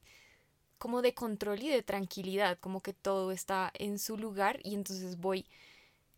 como 0.79 1.03
de 1.03 1.15
control 1.15 1.63
y 1.63 1.69
de 1.69 1.83
tranquilidad, 1.83 2.59
como 2.59 2.81
que 2.81 2.93
todo 2.93 3.33
está 3.33 3.71
en 3.75 3.99
su 3.99 4.17
lugar 4.17 4.61
y 4.65 4.75
entonces 4.75 5.19
voy 5.19 5.47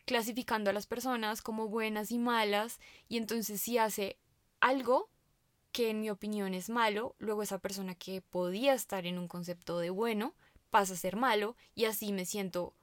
clasificando 0.05 0.71
a 0.71 0.73
las 0.73 0.87
personas 0.87 1.43
como 1.43 1.69
buenas 1.69 2.11
y 2.11 2.19
malas 2.19 2.81
y 3.09 3.17
entonces 3.17 3.61
si 3.61 3.79
hace 3.79 4.17
algo 4.61 5.09
que 5.73 5.91
en 5.91 6.01
mi 6.01 6.11
opinión 6.11 6.55
es 6.55 6.69
malo, 6.69 7.15
luego 7.19 7.43
esa 7.43 7.59
persona 7.59 7.95
que 7.95 8.23
podía 8.23 8.75
estar 8.75 9.07
en 9.07 9.19
un 9.19 9.29
concepto 9.29 9.79
de 9.79 9.91
bueno 9.91 10.35
pasa 10.71 10.95
a 10.95 10.97
ser 10.97 11.17
malo 11.17 11.57
y 11.75 11.85
así 11.85 12.13
me 12.13 12.25
siento 12.25 12.75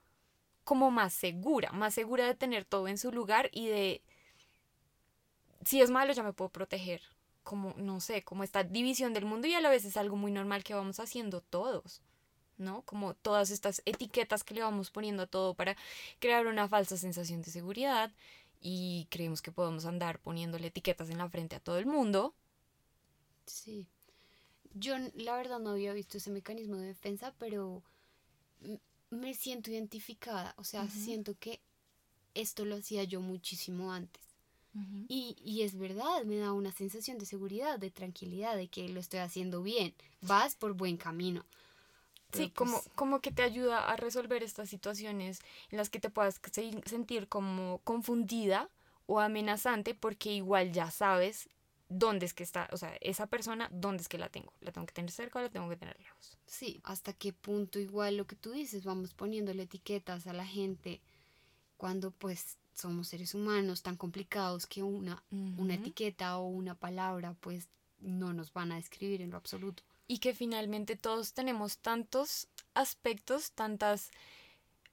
como 0.63 0.91
más 0.91 1.13
segura, 1.13 1.71
más 1.71 1.93
segura 1.93 2.25
de 2.25 2.35
tener 2.35 2.65
todo 2.65 2.87
en 2.87 2.97
su 2.97 3.11
lugar 3.11 3.49
y 3.53 3.67
de 3.67 4.01
si 5.63 5.81
es 5.81 5.89
malo 5.89 6.13
ya 6.13 6.23
me 6.23 6.33
puedo 6.33 6.49
proteger, 6.49 7.01
como 7.47 7.73
no 7.77 8.01
sé, 8.01 8.23
como 8.23 8.43
esta 8.43 8.65
división 8.65 9.13
del 9.13 9.23
mundo 9.23 9.47
y 9.47 9.53
a 9.53 9.61
la 9.61 9.69
vez 9.69 9.85
es 9.85 9.95
algo 9.95 10.17
muy 10.17 10.33
normal 10.33 10.65
que 10.65 10.73
vamos 10.73 10.99
haciendo 10.99 11.39
todos. 11.39 12.01
¿no? 12.57 12.81
Como 12.81 13.13
todas 13.13 13.51
estas 13.51 13.81
etiquetas 13.85 14.43
que 14.43 14.53
le 14.53 14.63
vamos 14.63 14.91
poniendo 14.91 15.23
a 15.23 15.27
todo 15.27 15.53
para 15.53 15.77
crear 16.19 16.45
una 16.47 16.67
falsa 16.67 16.97
sensación 16.97 17.41
de 17.41 17.51
seguridad 17.51 18.11
y 18.59 19.07
creemos 19.09 19.41
que 19.41 19.53
podemos 19.53 19.85
andar 19.85 20.19
poniéndole 20.19 20.67
etiquetas 20.67 21.09
en 21.09 21.19
la 21.19 21.29
frente 21.29 21.55
a 21.55 21.61
todo 21.61 21.77
el 21.77 21.85
mundo. 21.85 22.33
Sí. 23.45 23.87
Yo 24.73 24.95
la 25.15 25.37
verdad 25.37 25.59
no 25.59 25.69
había 25.69 25.93
visto 25.93 26.17
ese 26.17 26.31
mecanismo 26.31 26.75
de 26.75 26.87
defensa, 26.87 27.33
pero 27.39 27.81
me 29.09 29.33
siento 29.35 29.71
identificada, 29.71 30.53
o 30.57 30.65
sea, 30.65 30.89
siento 30.89 31.35
que 31.39 31.61
esto 32.33 32.65
lo 32.65 32.75
hacía 32.75 33.05
yo 33.05 33.21
muchísimo 33.21 33.93
antes. 33.93 34.26
Y, 35.07 35.35
y, 35.43 35.61
es 35.61 35.77
verdad, 35.77 36.23
me 36.25 36.37
da 36.37 36.53
una 36.53 36.71
sensación 36.71 37.17
de 37.17 37.25
seguridad, 37.25 37.79
de 37.79 37.91
tranquilidad, 37.91 38.55
de 38.55 38.67
que 38.67 38.89
lo 38.89 38.99
estoy 38.99 39.19
haciendo 39.19 39.61
bien, 39.63 39.93
vas 40.21 40.55
por 40.55 40.73
buen 40.73 40.97
camino. 40.97 41.45
sí, 42.33 42.49
como, 42.51 42.81
pues 42.81 42.89
como 42.95 43.19
que 43.21 43.31
te 43.31 43.43
ayuda 43.43 43.89
a 43.89 43.95
resolver 43.95 44.43
estas 44.43 44.69
situaciones 44.69 45.39
en 45.71 45.77
las 45.77 45.89
que 45.89 45.99
te 45.99 46.09
puedas 46.09 46.39
sentir 46.85 47.27
como 47.27 47.79
confundida 47.83 48.69
o 49.05 49.19
amenazante 49.19 49.95
porque 49.95 50.31
igual 50.33 50.71
ya 50.73 50.91
sabes 50.91 51.49
dónde 51.89 52.25
es 52.25 52.33
que 52.33 52.43
está, 52.43 52.69
o 52.71 52.77
sea, 52.77 52.97
esa 53.01 53.27
persona, 53.27 53.69
dónde 53.71 54.01
es 54.01 54.09
que 54.09 54.17
la 54.17 54.29
tengo. 54.29 54.51
La 54.61 54.71
tengo 54.71 54.85
que 54.85 54.93
tener 54.93 55.11
cerca 55.11 55.39
o 55.39 55.41
la 55.41 55.49
tengo 55.49 55.69
que 55.69 55.77
tener 55.77 55.97
lejos. 55.99 56.37
Sí, 56.45 56.81
hasta 56.83 57.13
qué 57.13 57.33
punto 57.33 57.79
igual 57.79 58.17
lo 58.17 58.27
que 58.27 58.35
tú 58.35 58.51
dices, 58.51 58.83
vamos 58.83 59.13
poniéndole 59.13 59.63
etiquetas 59.63 60.27
a 60.27 60.33
la 60.33 60.45
gente 60.45 61.01
cuando 61.77 62.11
pues 62.11 62.57
somos 62.77 63.07
seres 63.07 63.33
humanos 63.33 63.81
tan 63.81 63.97
complicados 63.97 64.67
que 64.67 64.83
una, 64.83 65.23
una 65.31 65.73
etiqueta 65.73 66.37
o 66.37 66.47
una 66.47 66.75
palabra 66.75 67.35
pues 67.39 67.67
no 67.99 68.33
nos 68.33 68.53
van 68.53 68.71
a 68.71 68.75
describir 68.75 69.21
en 69.21 69.31
lo 69.31 69.37
absoluto. 69.37 69.83
Y 70.07 70.19
que 70.19 70.33
finalmente 70.33 70.95
todos 70.95 71.33
tenemos 71.33 71.79
tantos 71.79 72.47
aspectos, 72.73 73.51
tantas 73.51 74.11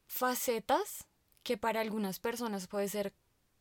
facetas 0.06 1.06
que 1.42 1.58
para 1.58 1.80
algunas 1.80 2.18
personas 2.18 2.66
puede 2.66 2.88
ser 2.88 3.12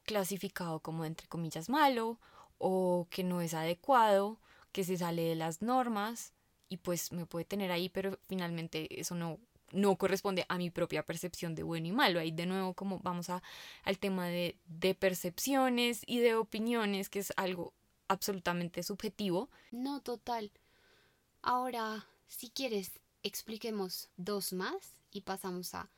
clasificado 0.06 0.80
como 0.80 1.06
entre 1.06 1.28
comillas 1.28 1.70
malo 1.70 2.18
o 2.58 3.08
que 3.10 3.24
no 3.24 3.42
es 3.42 3.54
adecuado, 3.54 4.40
que 4.72 4.84
se 4.84 4.98
sale 4.98 5.24
de 5.24 5.36
las 5.36 5.62
normas 5.62 6.34
y 6.70 6.78
pues 6.78 7.12
me 7.12 7.26
puede 7.26 7.46
tener 7.46 7.72
ahí, 7.72 7.90
pero 7.90 8.18
finalmente 8.28 9.00
eso 9.00 9.16
no, 9.16 9.38
no 9.74 9.96
corresponde 9.98 10.46
a 10.48 10.58
mi 10.58 10.70
propia 10.70 11.04
percepción 11.04 11.56
de 11.56 11.64
bueno 11.64 11.88
y 11.88 11.92
malo. 11.92 12.20
Ahí 12.20 12.32
de 12.32 12.46
nuevo 12.46 12.74
como 12.74 13.00
vamos 13.00 13.30
a, 13.30 13.44
al 13.84 13.98
tema 13.98 14.28
de, 14.28 14.58
de 14.66 14.96
percepciones 14.96 16.02
y 16.06 16.20
de 16.20 16.36
opiniones, 16.36 17.10
que 17.10 17.20
es 17.20 17.34
algo 17.36 17.74
absolutamente 18.08 18.84
subjetivo. 18.84 19.50
No, 19.72 20.02
total. 20.02 20.52
Ahora, 21.42 22.08
si 22.28 22.50
quieres, 22.50 22.92
expliquemos 23.24 24.10
dos 24.18 24.54
más 24.54 24.94
y 25.12 25.22
pasamos 25.22 25.74
a, 25.74 25.90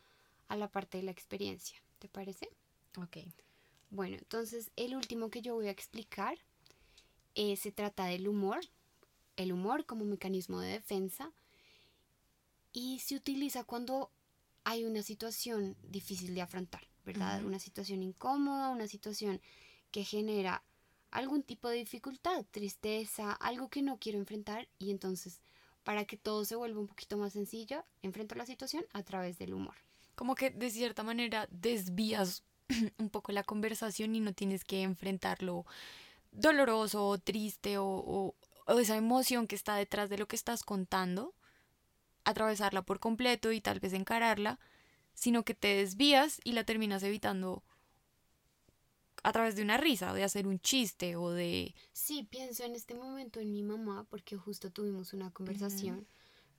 a 0.48 0.56
la 0.56 0.68
parte 0.68 0.98
de 0.98 1.04
la 1.04 1.12
experiencia. 1.12 1.78
¿Te 2.00 2.08
parece? 2.08 2.50
Ok. 2.98 3.18
Bueno, 3.90 4.18
entonces 4.18 4.72
el 4.76 4.96
último 4.96 5.30
que 5.30 5.42
yo 5.42 5.56
voy 5.56 5.68
a 5.68 5.72
explicar 5.72 6.38
eh, 7.36 7.56
se 7.56 7.72
trata 7.72 8.06
del 8.06 8.28
humor, 8.28 8.60
el 9.36 9.52
humor 9.52 9.86
como 9.86 10.06
mecanismo 10.06 10.60
de 10.60 10.72
defensa 10.72 11.32
y 12.76 13.00
se 13.00 13.16
utiliza 13.16 13.64
cuando 13.64 14.12
hay 14.66 14.84
una 14.84 15.02
situación 15.02 15.78
difícil 15.82 16.36
de 16.36 16.42
afrontar, 16.42 16.86
¿verdad? 17.06 17.42
Una 17.46 17.58
situación 17.58 18.04
incómoda, 18.04 18.70
una 18.70 18.88
situación 18.88 19.42
que 19.92 20.04
genera 20.04 20.62
algún 21.10 21.42
tipo 21.42 21.70
de 21.70 21.78
dificultad, 21.78 22.46
tristeza, 22.52 23.32
algo 23.32 23.70
que 23.70 23.82
no 23.82 23.98
quiero 23.98 24.20
enfrentar 24.20 24.68
y 24.78 24.92
entonces 24.92 25.40
para 25.86 26.04
que 26.04 26.18
todo 26.18 26.44
se 26.44 26.58
vuelva 26.58 26.82
un 26.82 26.88
poquito 26.88 27.18
más 27.18 27.32
sencillo, 27.32 27.86
enfrento 28.02 28.36
la 28.36 28.46
situación 28.46 28.84
a 28.92 29.04
través 29.04 29.38
del 29.38 29.54
humor. 29.54 29.76
Como 30.16 30.36
que 30.36 30.50
de 30.50 30.70
cierta 30.70 31.04
manera 31.04 31.48
desvías 31.52 32.44
un 32.98 33.10
poco 33.10 33.32
la 33.32 33.44
conversación 33.44 34.16
y 34.16 34.20
no 34.20 34.34
tienes 34.34 34.66
que 34.66 34.82
enfrentarlo 34.82 35.66
doloroso 36.32 37.08
o 37.08 37.18
triste 37.20 37.78
o, 37.78 38.36
esa 38.68 38.98
emoción 38.98 39.48
que 39.48 39.56
está 39.56 39.78
detrás 39.78 40.10
de 40.10 40.18
lo 40.18 40.28
que 40.28 40.36
estás 40.36 40.64
contando, 40.64 41.34
atravesarla 42.26 42.82
por 42.82 43.00
completo 43.00 43.52
y 43.52 43.62
tal 43.62 43.80
vez 43.80 43.94
encararla, 43.94 44.60
sino 45.14 45.44
que 45.44 45.54
te 45.54 45.76
desvías 45.76 46.40
y 46.44 46.52
la 46.52 46.64
terminas 46.64 47.04
evitando 47.04 47.64
a 49.24 49.32
través 49.32 49.56
de 49.56 49.64
una 49.64 49.78
risa, 49.78 50.12
o 50.12 50.16
de 50.16 50.24
hacer 50.24 50.46
un 50.46 50.60
chiste 50.60 51.16
o 51.16 51.32
de... 51.32 51.74
Sí, 51.94 52.28
pienso 52.30 52.64
en 52.64 52.76
este 52.76 52.94
momento 52.94 53.40
en 53.40 53.52
mi 53.52 53.64
mamá 53.64 54.06
porque 54.10 54.38
justo 54.38 54.70
tuvimos 54.70 55.14
una 55.14 55.32
conversación, 55.32 56.06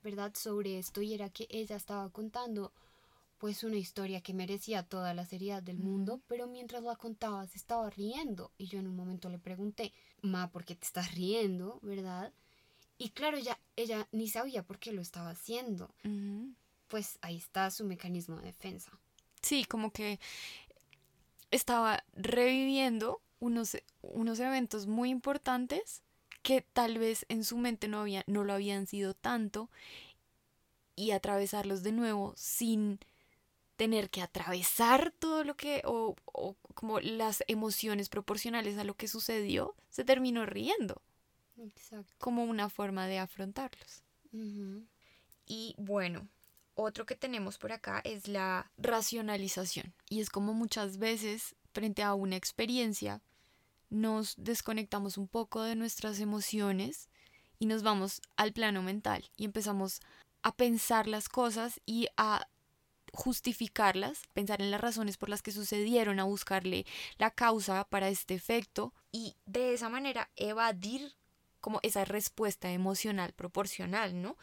¿verdad? 0.02 0.32
Sobre 0.34 0.78
esto 0.78 1.00
y 1.00 1.14
era 1.14 1.28
que 1.30 1.46
ella 1.48 1.76
estaba 1.76 2.08
contando 2.10 2.72
pues 3.38 3.62
una 3.62 3.76
historia 3.76 4.20
que 4.20 4.34
merecía 4.34 4.82
toda 4.82 5.14
la 5.14 5.26
seriedad 5.26 5.62
del 5.62 5.78
mundo, 5.78 6.20
pero 6.26 6.46
mientras 6.46 6.82
la 6.82 6.96
contaba 6.96 7.46
se 7.46 7.58
estaba 7.58 7.88
riendo 7.90 8.50
y 8.58 8.66
yo 8.66 8.78
en 8.78 8.88
un 8.88 8.96
momento 8.96 9.28
le 9.28 9.38
pregunté, 9.38 9.92
Ma, 10.22 10.50
¿por 10.50 10.64
qué 10.64 10.74
te 10.74 10.86
estás 10.86 11.14
riendo, 11.14 11.78
verdad? 11.82 12.32
Y 12.98 13.10
claro, 13.10 13.36
ella, 13.36 13.58
ella 13.76 14.08
ni 14.12 14.28
sabía 14.28 14.62
por 14.62 14.78
qué 14.78 14.92
lo 14.92 15.02
estaba 15.02 15.30
haciendo. 15.30 15.94
Pues 16.88 17.18
ahí 17.20 17.36
está 17.36 17.70
su 17.70 17.84
mecanismo 17.84 18.36
de 18.36 18.46
defensa. 18.46 18.90
Sí, 19.42 19.64
como 19.64 19.92
que 19.92 20.18
estaba 21.50 22.04
reviviendo 22.14 23.20
unos, 23.38 23.76
unos 24.02 24.40
eventos 24.40 24.86
muy 24.86 25.10
importantes 25.10 26.02
que 26.42 26.62
tal 26.62 26.98
vez 26.98 27.26
en 27.28 27.44
su 27.44 27.58
mente 27.58 27.88
no, 27.88 28.00
había, 28.00 28.24
no 28.26 28.44
lo 28.44 28.52
habían 28.52 28.86
sido 28.86 29.14
tanto 29.14 29.68
y 30.94 31.10
atravesarlos 31.10 31.82
de 31.82 31.92
nuevo 31.92 32.34
sin 32.36 32.98
tener 33.76 34.10
que 34.10 34.22
atravesar 34.22 35.12
todo 35.18 35.44
lo 35.44 35.56
que, 35.56 35.82
o, 35.84 36.16
como 36.74 37.00
las 37.00 37.44
emociones 37.46 38.08
proporcionales 38.08 38.78
a 38.78 38.84
lo 38.84 38.94
que 38.94 39.08
sucedió, 39.08 39.74
se 39.90 40.04
terminó 40.04 40.46
riendo. 40.46 41.02
Exacto. 41.58 42.14
Como 42.18 42.44
una 42.44 42.68
forma 42.68 43.06
de 43.06 43.18
afrontarlos. 43.18 44.02
Y 45.46 45.74
bueno, 45.78 46.28
otro 46.74 47.06
que 47.06 47.16
tenemos 47.16 47.56
por 47.58 47.72
acá 47.72 48.00
es 48.04 48.28
la 48.28 48.70
racionalización. 48.76 49.94
Y 50.08 50.20
es 50.20 50.28
como 50.28 50.52
muchas 50.52 50.98
veces, 50.98 51.54
frente 51.72 52.02
a 52.02 52.14
una 52.14 52.36
experiencia, 52.36 53.22
nos 53.88 54.34
desconectamos 54.36 55.16
un 55.16 55.28
poco 55.28 55.62
de 55.62 55.76
nuestras 55.76 56.20
emociones 56.20 57.08
y 57.58 57.66
nos 57.66 57.82
vamos 57.82 58.20
al 58.36 58.52
plano 58.52 58.82
mental 58.82 59.30
y 59.36 59.44
empezamos 59.44 60.00
a 60.42 60.54
pensar 60.54 61.06
las 61.06 61.28
cosas 61.28 61.80
y 61.86 62.08
a 62.16 62.46
justificarlas, 63.12 64.22
pensar 64.34 64.60
en 64.60 64.70
las 64.70 64.80
razones 64.80 65.16
por 65.16 65.28
las 65.28 65.40
que 65.40 65.52
sucedieron, 65.52 66.20
a 66.20 66.24
buscarle 66.24 66.84
la 67.18 67.30
causa 67.30 67.84
para 67.88 68.08
este 68.08 68.34
efecto 68.34 68.92
y 69.10 69.36
de 69.46 69.72
esa 69.72 69.88
manera 69.88 70.30
evadir 70.36 71.14
como 71.66 71.80
esa 71.82 72.04
respuesta 72.04 72.70
emocional 72.70 73.32
proporcional, 73.32 74.22
¿no? 74.22 74.36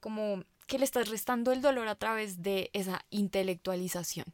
Como 0.00 0.44
que 0.66 0.78
le 0.78 0.86
estás 0.86 1.10
restando 1.10 1.52
el 1.52 1.60
dolor 1.60 1.88
a 1.88 1.94
través 1.94 2.42
de 2.42 2.70
esa 2.72 3.04
intelectualización 3.10 4.24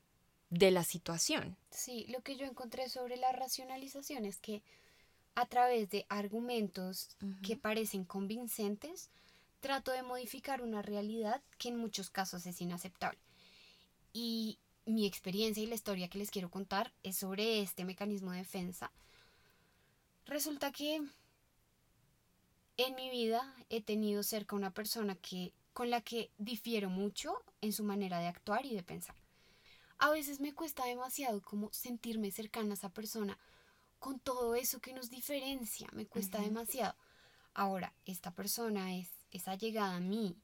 de 0.51 0.71
la 0.71 0.85
situación. 0.85 1.57
Sí, 1.73 2.07
lo 2.09 2.21
que 2.21 2.37
yo 2.37 2.47
encontré 2.47 2.89
sobre 2.89 3.17
la 3.17 3.33
racionalización 3.33 4.25
es 4.25 4.39
que 4.39 4.63
a 5.35 5.47
través 5.47 5.91
de 5.91 6.07
argumentos 6.09 7.17
que 7.43 7.57
parecen 7.57 8.05
convincentes, 8.05 9.11
trato 9.59 9.91
de 9.91 10.05
modificar 10.05 10.63
una 10.63 10.83
realidad 10.83 11.43
que 11.59 11.71
en 11.71 11.79
muchos 11.79 12.11
casos 12.11 12.47
es 12.47 12.61
inaceptable. 12.61 13.19
Y 14.13 14.61
mi 14.85 15.05
experiencia 15.05 15.65
y 15.65 15.67
la 15.67 15.75
historia 15.75 16.07
que 16.07 16.19
les 16.19 16.31
quiero 16.31 16.49
contar 16.49 16.93
es 17.03 17.17
sobre 17.17 17.61
este 17.61 17.85
mecanismo 17.85 18.31
de 18.31 18.39
defensa. 18.39 18.93
Resulta 20.27 20.71
que 20.71 21.03
en 22.77 22.95
mi 22.95 23.11
vida 23.11 23.55
he 23.71 23.81
tenido 23.81 24.23
cerca 24.23 24.57
una 24.57 24.73
persona 24.73 25.15
que 25.17 25.53
con 25.73 25.91
la 25.91 26.01
que 26.01 26.31
difiero 26.39 26.89
mucho 26.89 27.43
en 27.61 27.73
su 27.73 27.85
manera 27.85 28.19
de 28.19 28.29
actuar 28.29 28.65
y 28.65 28.75
de 28.75 28.83
pensar. 28.83 29.17
A 29.99 30.11
veces 30.11 30.41
me 30.41 30.55
cuesta 30.55 30.85
demasiado 30.87 31.43
como 31.43 31.73
sentirme 31.73 32.31
cercana 32.31 32.71
a 32.71 32.75
esa 32.75 32.89
persona 32.91 33.39
con 33.99 34.19
todo 34.19 34.55
eso 34.55 34.81
que 34.81 34.93
nos 34.93 35.11
diferencia, 35.11 35.89
me 35.93 36.07
cuesta 36.07 36.41
demasiado. 36.41 36.95
Ahora, 37.55 37.95
esta 38.05 38.31
persona 38.31 38.97
es, 38.97 39.11
es 39.31 39.49
allegada 39.49 39.97
a 39.97 40.01
mí 40.01 40.37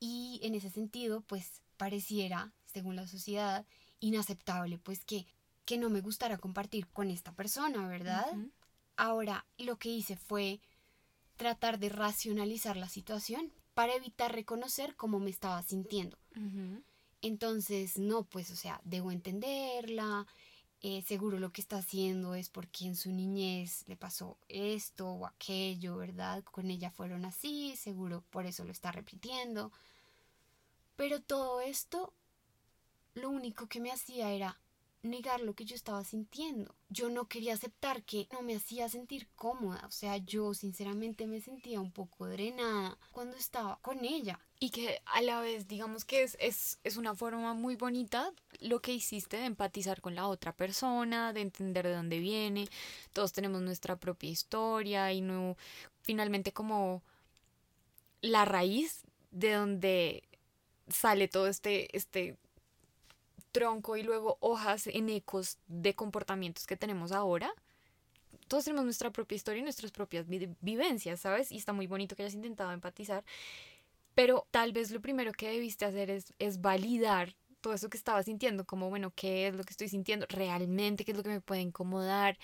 y 0.00 0.40
en 0.42 0.54
ese 0.54 0.70
sentido, 0.70 1.22
pues 1.22 1.62
pareciera, 1.76 2.52
según 2.66 2.96
la 2.96 3.06
sociedad, 3.06 3.66
inaceptable, 4.00 4.78
pues 4.78 5.04
que, 5.04 5.26
que 5.64 5.78
no 5.78 5.90
me 5.90 6.00
gustara 6.00 6.38
compartir 6.38 6.88
con 6.88 7.10
esta 7.10 7.32
persona, 7.32 7.88
¿verdad? 7.88 8.26
Ahora, 8.96 9.46
lo 9.58 9.76
que 9.76 9.88
hice 9.88 10.16
fue 10.16 10.60
tratar 11.36 11.78
de 11.78 11.88
racionalizar 11.88 12.76
la 12.76 12.88
situación 12.88 13.52
para 13.74 13.94
evitar 13.94 14.32
reconocer 14.32 14.94
cómo 14.96 15.18
me 15.18 15.30
estaba 15.30 15.62
sintiendo. 15.62 16.16
Entonces, 17.22 17.98
no, 17.98 18.24
pues, 18.24 18.50
o 18.50 18.56
sea, 18.56 18.80
debo 18.84 19.10
entenderla, 19.10 20.26
eh, 20.86 21.02
seguro 21.02 21.38
lo 21.38 21.50
que 21.50 21.62
está 21.62 21.78
haciendo 21.78 22.34
es 22.34 22.50
porque 22.50 22.84
en 22.84 22.94
su 22.94 23.10
niñez 23.10 23.84
le 23.88 23.96
pasó 23.96 24.36
esto 24.48 25.08
o 25.08 25.26
aquello, 25.26 25.96
¿verdad? 25.96 26.44
Con 26.44 26.70
ella 26.70 26.90
fueron 26.90 27.24
así, 27.24 27.74
seguro 27.76 28.22
por 28.28 28.44
eso 28.44 28.64
lo 28.64 28.72
está 28.72 28.92
repitiendo. 28.92 29.72
Pero 30.96 31.22
todo 31.22 31.62
esto, 31.62 32.12
lo 33.14 33.30
único 33.30 33.66
que 33.66 33.80
me 33.80 33.90
hacía 33.90 34.30
era 34.30 34.60
negar 35.04 35.40
lo 35.40 35.54
que 35.54 35.64
yo 35.64 35.76
estaba 35.76 36.02
sintiendo. 36.02 36.74
Yo 36.88 37.10
no 37.10 37.28
quería 37.28 37.54
aceptar 37.54 38.02
que 38.04 38.26
no 38.32 38.42
me 38.42 38.56
hacía 38.56 38.88
sentir 38.88 39.28
cómoda. 39.36 39.84
O 39.86 39.90
sea, 39.90 40.16
yo 40.16 40.54
sinceramente 40.54 41.26
me 41.26 41.40
sentía 41.40 41.80
un 41.80 41.92
poco 41.92 42.26
drenada 42.26 42.98
cuando 43.12 43.36
estaba 43.36 43.78
con 43.82 44.04
ella. 44.04 44.40
Y 44.58 44.70
que 44.70 45.02
a 45.04 45.20
la 45.20 45.40
vez, 45.40 45.68
digamos 45.68 46.04
que 46.04 46.22
es, 46.22 46.36
es, 46.40 46.78
es 46.84 46.96
una 46.96 47.14
forma 47.14 47.54
muy 47.54 47.76
bonita 47.76 48.32
lo 48.60 48.80
que 48.80 48.92
hiciste 48.92 49.36
de 49.36 49.44
empatizar 49.44 50.00
con 50.00 50.14
la 50.14 50.26
otra 50.26 50.56
persona, 50.56 51.32
de 51.32 51.42
entender 51.42 51.86
de 51.86 51.94
dónde 51.94 52.18
viene. 52.18 52.68
Todos 53.12 53.32
tenemos 53.32 53.60
nuestra 53.60 53.96
propia 53.96 54.30
historia 54.30 55.12
y 55.12 55.20
no, 55.20 55.56
finalmente 56.02 56.52
como 56.52 57.02
la 58.22 58.44
raíz 58.46 59.02
de 59.30 59.52
donde 59.52 60.22
sale 60.88 61.28
todo 61.28 61.48
este, 61.48 61.94
este 61.96 62.38
tronco 63.52 63.96
y 63.96 64.02
luego 64.02 64.36
hojas 64.40 64.86
en 64.86 65.08
ecos 65.08 65.58
de 65.66 65.94
comportamientos 65.94 66.66
que 66.66 66.76
tenemos 66.76 67.12
ahora. 67.12 67.52
Todos 68.48 68.64
tenemos 68.64 68.84
nuestra 68.84 69.10
propia 69.10 69.36
historia 69.36 69.60
y 69.60 69.62
nuestras 69.62 69.92
propias 69.92 70.26
vivencias, 70.60 71.20
¿sabes? 71.20 71.50
Y 71.52 71.56
está 71.56 71.72
muy 71.72 71.86
bonito 71.86 72.14
que 72.14 72.22
hayas 72.22 72.34
intentado 72.34 72.72
empatizar. 72.72 73.24
Pero 74.14 74.46
tal 74.50 74.72
vez 74.72 74.90
lo 74.90 75.00
primero 75.00 75.32
que 75.32 75.50
debiste 75.50 75.84
hacer 75.84 76.10
es, 76.10 76.34
es 76.38 76.60
validar 76.60 77.34
todo 77.60 77.72
eso 77.72 77.88
que 77.88 77.96
estaba 77.96 78.22
sintiendo, 78.22 78.66
como, 78.66 78.90
bueno, 78.90 79.12
¿qué 79.16 79.48
es 79.48 79.54
lo 79.54 79.64
que 79.64 79.70
estoy 79.70 79.88
sintiendo? 79.88 80.26
¿Realmente 80.28 81.04
qué 81.04 81.12
es 81.12 81.16
lo 81.16 81.22
que 81.22 81.30
me 81.30 81.40
puede 81.40 81.62
incomodar? 81.62 82.38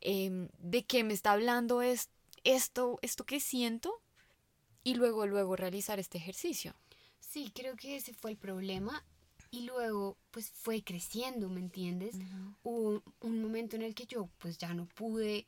Em, 0.00 0.48
¿De 0.58 0.84
qué 0.84 1.02
me 1.02 1.12
está 1.12 1.32
hablando 1.32 1.82
es, 1.82 2.08
esto, 2.44 2.98
esto 3.02 3.24
que 3.24 3.40
siento? 3.40 4.00
Y 4.84 4.94
luego, 4.94 5.26
luego 5.26 5.56
realizar 5.56 5.98
este 5.98 6.18
ejercicio. 6.18 6.74
Sí, 7.18 7.50
creo 7.54 7.76
que 7.76 7.96
ese 7.96 8.14
fue 8.14 8.30
el 8.30 8.36
problema 8.36 9.04
y 9.50 9.62
luego 9.62 10.16
pues 10.30 10.50
fue 10.50 10.82
creciendo, 10.82 11.48
¿me 11.48 11.60
entiendes? 11.60 12.16
Hubo 12.62 13.02
un 13.20 13.42
momento 13.42 13.76
en 13.76 13.82
el 13.82 13.94
que 13.94 14.06
yo 14.06 14.28
pues 14.38 14.58
ya 14.58 14.74
no 14.74 14.86
pude 14.86 15.46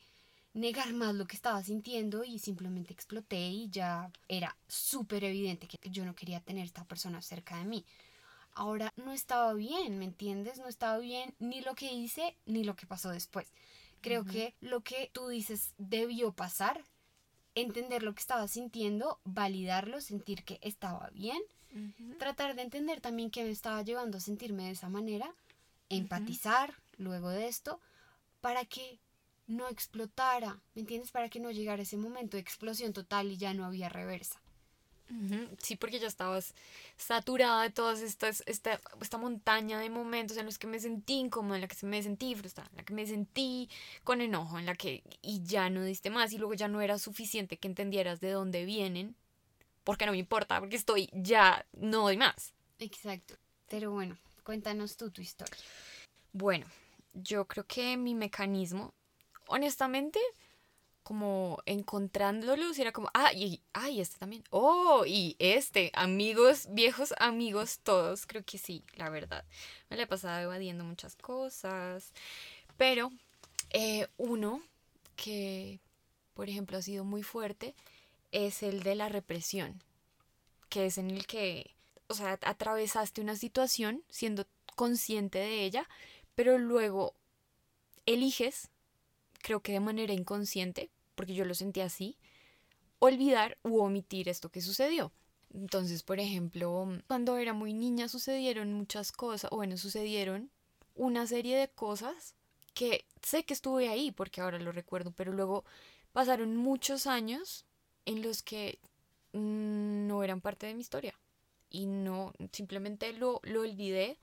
negar 0.53 0.93
más 0.93 1.15
lo 1.15 1.25
que 1.25 1.35
estaba 1.35 1.63
sintiendo 1.63 2.23
y 2.23 2.39
simplemente 2.39 2.93
exploté 2.93 3.49
y 3.49 3.69
ya 3.69 4.11
era 4.27 4.55
súper 4.67 5.23
evidente 5.23 5.67
que 5.67 5.79
yo 5.89 6.05
no 6.05 6.15
quería 6.15 6.41
tener 6.41 6.65
esta 6.65 6.85
persona 6.85 7.21
cerca 7.21 7.57
de 7.57 7.65
mí. 7.65 7.85
Ahora 8.53 8.93
no 8.97 9.13
estaba 9.13 9.53
bien, 9.53 9.97
¿me 9.97 10.05
entiendes? 10.05 10.59
No 10.59 10.67
estaba 10.67 10.99
bien 10.99 11.33
ni 11.39 11.61
lo 11.61 11.73
que 11.73 11.91
hice 11.91 12.37
ni 12.45 12.63
lo 12.63 12.75
que 12.75 12.85
pasó 12.85 13.09
después. 13.09 13.47
Creo 14.01 14.25
que 14.25 14.53
lo 14.59 14.81
que 14.81 15.09
tú 15.13 15.29
dices 15.29 15.73
debió 15.77 16.33
pasar, 16.33 16.83
entender 17.55 18.03
lo 18.03 18.13
que 18.13 18.19
estaba 18.19 18.47
sintiendo, 18.49 19.19
validarlo, 19.23 20.01
sentir 20.01 20.43
que 20.43 20.59
estaba 20.61 21.09
bien 21.13 21.41
Tratar 22.19 22.55
de 22.55 22.61
entender 22.61 23.01
también 23.01 23.31
qué 23.31 23.43
me 23.43 23.49
estaba 23.49 23.81
llevando 23.81 24.17
a 24.17 24.21
sentirme 24.21 24.65
de 24.65 24.71
esa 24.71 24.89
manera, 24.89 25.33
empatizar 25.89 26.75
luego 26.97 27.29
de 27.29 27.47
esto, 27.47 27.79
para 28.41 28.65
que 28.65 28.99
no 29.47 29.67
explotara, 29.67 30.61
¿me 30.75 30.81
entiendes? 30.81 31.11
Para 31.11 31.29
que 31.29 31.39
no 31.39 31.51
llegara 31.51 31.81
ese 31.81 31.97
momento 31.97 32.37
de 32.37 32.41
explosión 32.41 32.93
total 32.93 33.31
y 33.31 33.37
ya 33.37 33.53
no 33.53 33.65
había 33.65 33.89
reversa. 33.89 34.39
Sí, 35.61 35.75
porque 35.75 35.99
ya 35.99 36.07
estabas 36.07 36.55
saturada 36.97 37.61
de 37.61 37.69
todas 37.69 38.01
estas, 38.01 38.41
esta, 38.47 38.79
esta 38.99 39.17
montaña 39.17 39.77
de 39.77 39.89
momentos 39.89 40.37
en 40.37 40.45
los 40.45 40.57
que 40.57 40.65
me 40.65 40.79
sentí 40.79 41.15
incómoda, 41.15 41.57
en 41.57 41.61
la 41.61 41.67
que 41.67 41.85
me 41.85 42.01
sentí 42.01 42.33
frustrada, 42.33 42.69
en 42.71 42.77
la 42.77 42.83
que 42.83 42.93
me 42.93 43.05
sentí 43.05 43.69
con 44.03 44.21
enojo, 44.21 44.57
en 44.57 44.65
la 44.65 44.73
que 44.73 45.03
y 45.21 45.43
ya 45.43 45.69
no 45.69 45.83
diste 45.83 46.09
más 46.09 46.33
y 46.33 46.39
luego 46.39 46.55
ya 46.55 46.67
no 46.67 46.81
era 46.81 46.97
suficiente 46.97 47.57
que 47.57 47.67
entendieras 47.67 48.21
de 48.21 48.31
dónde 48.31 48.65
vienen 48.65 49.15
porque 49.83 50.05
no 50.05 50.11
me 50.11 50.17
importa, 50.17 50.59
porque 50.59 50.75
estoy 50.75 51.09
ya, 51.13 51.65
no 51.73 52.03
doy 52.03 52.17
más. 52.17 52.53
Exacto. 52.79 53.35
Pero 53.69 53.91
bueno, 53.91 54.17
cuéntanos 54.43 54.97
tú 54.97 55.11
tu 55.11 55.21
historia. 55.21 55.55
Bueno, 56.31 56.65
yo 57.13 57.45
creo 57.45 57.65
que 57.65 57.97
mi 57.97 58.15
mecanismo, 58.15 58.93
honestamente, 59.47 60.19
como 61.03 61.61
encontrándolo, 61.65 62.71
era 62.77 62.91
como, 62.91 63.09
ah, 63.13 63.33
y, 63.33 63.61
ay, 63.73 63.99
este 63.99 64.17
también, 64.17 64.43
oh, 64.49 65.03
y 65.05 65.35
este, 65.37 65.91
amigos, 65.93 66.67
viejos 66.71 67.13
amigos 67.19 67.79
todos, 67.83 68.25
creo 68.25 68.43
que 68.43 68.57
sí, 68.57 68.83
la 68.95 69.09
verdad. 69.09 69.43
Me 69.89 69.97
la 69.97 70.03
he 70.03 70.07
pasado 70.07 70.41
evadiendo 70.41 70.83
muchas 70.85 71.15
cosas, 71.15 72.13
pero 72.77 73.11
eh, 73.71 74.07
uno 74.17 74.61
que, 75.15 75.79
por 76.33 76.49
ejemplo, 76.49 76.77
ha 76.77 76.81
sido 76.81 77.03
muy 77.03 77.21
fuerte 77.21 77.75
es 78.33 78.63
el 78.63 78.83
de 78.83 78.95
la 78.95 79.07
represión, 79.07 79.81
que 80.67 80.87
es 80.87 80.97
en 80.97 81.11
el 81.11 81.25
que, 81.25 81.75
o 82.07 82.15
sea, 82.15 82.39
atravesaste 82.41 83.21
una 83.21 83.37
situación 83.37 84.03
siendo 84.09 84.45
consciente 84.75 85.37
de 85.37 85.63
ella, 85.63 85.87
pero 86.35 86.57
luego 86.57 87.13
eliges, 88.05 88.69
creo 89.41 89.61
que 89.61 89.71
de 89.71 89.79
manera 89.79 90.13
inconsciente, 90.13 90.89
porque 91.15 91.35
yo 91.35 91.45
lo 91.45 91.53
sentí 91.53 91.81
así, 91.81 92.17
olvidar 92.99 93.57
u 93.63 93.79
omitir 93.79 94.27
esto 94.27 94.49
que 94.49 94.61
sucedió. 94.61 95.11
Entonces, 95.53 96.01
por 96.01 96.19
ejemplo, 96.19 96.87
cuando 97.07 97.37
era 97.37 97.53
muy 97.53 97.73
niña 97.73 98.09
sucedieron 98.09 98.73
muchas 98.73 99.11
cosas, 99.11 99.51
o 99.51 99.57
bueno, 99.57 99.77
sucedieron 99.77 100.49
una 100.95 101.27
serie 101.27 101.55
de 101.55 101.69
cosas 101.69 102.33
que 102.73 103.05
sé 103.21 103.43
que 103.43 103.53
estuve 103.53 103.89
ahí 103.89 104.11
porque 104.11 104.41
ahora 104.41 104.57
lo 104.57 104.71
recuerdo, 104.71 105.11
pero 105.11 105.31
luego 105.31 105.63
pasaron 106.11 106.55
muchos 106.55 107.05
años 107.05 107.65
en 108.05 108.21
los 108.21 108.43
que 108.43 108.79
no 109.33 110.23
eran 110.23 110.41
parte 110.41 110.67
de 110.67 110.73
mi 110.73 110.81
historia. 110.81 111.13
Y 111.69 111.87
no, 111.87 112.33
simplemente 112.51 113.13
lo, 113.13 113.39
lo 113.43 113.61
olvidé 113.61 114.19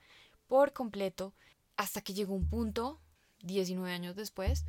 por 0.47 0.73
completo 0.73 1.33
hasta 1.75 2.01
que 2.01 2.13
llegó 2.13 2.33
un 2.33 2.47
punto, 2.47 2.99
19 3.43 3.91
años 3.91 4.15
después, 4.15 4.65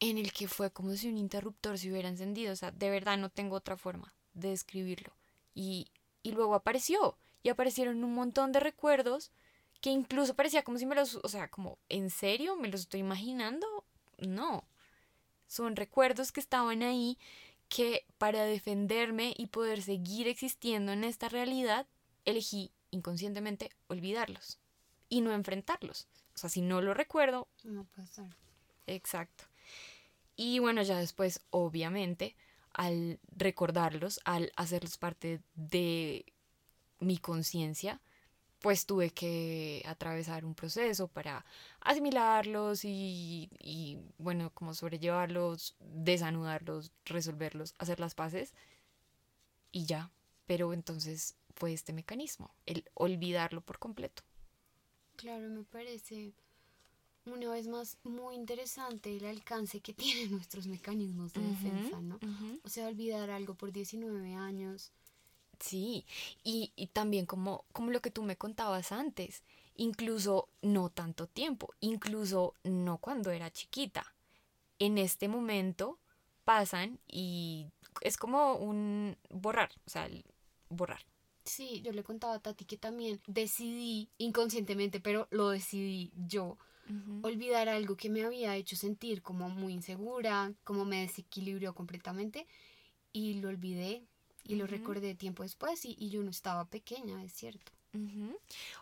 en 0.00 0.18
el 0.18 0.32
que 0.32 0.48
fue 0.48 0.70
como 0.70 0.94
si 0.94 1.08
un 1.08 1.18
interruptor 1.18 1.78
se 1.78 1.90
hubiera 1.90 2.08
encendido. 2.08 2.52
O 2.52 2.56
sea, 2.56 2.70
de 2.70 2.90
verdad 2.90 3.18
no 3.18 3.30
tengo 3.30 3.56
otra 3.56 3.76
forma 3.76 4.14
de 4.34 4.50
describirlo. 4.50 5.12
Y, 5.54 5.88
y 6.22 6.32
luego 6.32 6.54
apareció. 6.54 7.18
Y 7.42 7.48
aparecieron 7.48 8.04
un 8.04 8.14
montón 8.14 8.52
de 8.52 8.60
recuerdos 8.60 9.32
que 9.80 9.90
incluso 9.90 10.34
parecía 10.34 10.62
como 10.62 10.78
si 10.78 10.86
me 10.86 10.94
los, 10.94 11.16
o 11.16 11.28
sea, 11.28 11.48
como, 11.48 11.78
¿en 11.88 12.10
serio? 12.10 12.56
¿Me 12.56 12.68
los 12.68 12.82
estoy 12.82 13.00
imaginando? 13.00 13.66
No. 14.18 14.64
Son 15.46 15.76
recuerdos 15.76 16.32
que 16.32 16.40
estaban 16.40 16.82
ahí 16.82 17.18
que 17.68 18.06
para 18.18 18.44
defenderme 18.44 19.34
y 19.36 19.46
poder 19.46 19.82
seguir 19.82 20.28
existiendo 20.28 20.92
en 20.92 21.04
esta 21.04 21.28
realidad, 21.28 21.86
elegí 22.24 22.72
inconscientemente 22.90 23.70
olvidarlos 23.88 24.58
y 25.08 25.20
no 25.20 25.32
enfrentarlos. 25.32 26.08
O 26.34 26.38
sea, 26.38 26.50
si 26.50 26.60
no 26.60 26.80
lo 26.80 26.94
recuerdo... 26.94 27.48
No 27.64 27.84
pasa. 27.96 28.28
Exacto. 28.86 29.44
Y 30.36 30.58
bueno, 30.58 30.82
ya 30.82 30.98
después, 30.98 31.40
obviamente, 31.50 32.36
al 32.72 33.18
recordarlos, 33.34 34.20
al 34.24 34.52
hacerlos 34.56 34.98
parte 34.98 35.40
de 35.54 36.26
mi 37.00 37.16
conciencia, 37.18 38.00
pues 38.60 38.86
tuve 38.86 39.10
que 39.10 39.82
atravesar 39.86 40.44
un 40.44 40.54
proceso 40.54 41.08
para 41.08 41.44
asimilarlos 41.80 42.84
y, 42.84 43.50
y, 43.60 43.98
bueno, 44.18 44.50
como 44.54 44.74
sobrellevarlos, 44.74 45.76
desanudarlos, 45.80 46.92
resolverlos, 47.04 47.74
hacer 47.78 48.00
las 48.00 48.14
paces 48.14 48.54
y 49.72 49.86
ya. 49.86 50.10
Pero 50.46 50.72
entonces 50.72 51.36
fue 51.54 51.72
este 51.72 51.92
mecanismo, 51.92 52.54
el 52.66 52.84
olvidarlo 52.94 53.60
por 53.60 53.78
completo. 53.78 54.22
Claro, 55.16 55.48
me 55.48 55.64
parece 55.64 56.34
una 57.26 57.50
vez 57.50 57.66
más 57.66 57.98
muy 58.04 58.36
interesante 58.36 59.16
el 59.16 59.26
alcance 59.26 59.80
que 59.80 59.92
tienen 59.94 60.30
nuestros 60.30 60.66
mecanismos 60.66 61.32
de 61.32 61.42
defensa, 61.42 62.00
¿no? 62.00 62.18
O 62.62 62.68
sea, 62.68 62.86
olvidar 62.86 63.30
algo 63.30 63.54
por 63.54 63.72
19 63.72 64.34
años. 64.34 64.92
Sí, 65.58 66.04
y, 66.44 66.72
y 66.76 66.88
también 66.88 67.26
como, 67.26 67.64
como 67.72 67.90
lo 67.90 68.00
que 68.00 68.10
tú 68.10 68.22
me 68.22 68.36
contabas 68.36 68.92
antes, 68.92 69.42
incluso 69.74 70.48
no 70.62 70.90
tanto 70.90 71.26
tiempo, 71.26 71.74
incluso 71.80 72.54
no 72.64 72.98
cuando 72.98 73.30
era 73.30 73.50
chiquita. 73.50 74.14
En 74.78 74.98
este 74.98 75.28
momento 75.28 75.98
pasan 76.44 76.98
y 77.08 77.66
es 78.02 78.16
como 78.16 78.54
un 78.54 79.16
borrar, 79.30 79.70
o 79.86 79.90
sea, 79.90 80.08
borrar. 80.68 81.04
Sí, 81.44 81.80
yo 81.82 81.92
le 81.92 82.02
contaba 82.02 82.34
a 82.34 82.40
Tati 82.40 82.64
que 82.64 82.76
también 82.76 83.20
decidí 83.26 84.10
inconscientemente, 84.18 85.00
pero 85.00 85.28
lo 85.30 85.50
decidí 85.50 86.12
yo, 86.26 86.58
olvidar 87.22 87.68
algo 87.68 87.96
que 87.96 88.10
me 88.10 88.24
había 88.24 88.54
hecho 88.56 88.76
sentir 88.76 89.22
como 89.22 89.48
muy 89.48 89.72
insegura, 89.72 90.52
como 90.64 90.84
me 90.84 91.00
desequilibrió 91.02 91.74
completamente 91.74 92.46
y 93.12 93.34
lo 93.34 93.48
olvidé 93.48 94.04
y 94.48 94.56
lo 94.56 94.66
recordé 94.66 95.14
tiempo 95.14 95.42
después 95.42 95.84
y, 95.84 95.96
y, 95.98 96.10
yo 96.10 96.22
no 96.22 96.30
estaba 96.30 96.64
pequeña, 96.64 97.22
es 97.22 97.32
cierto. 97.32 97.72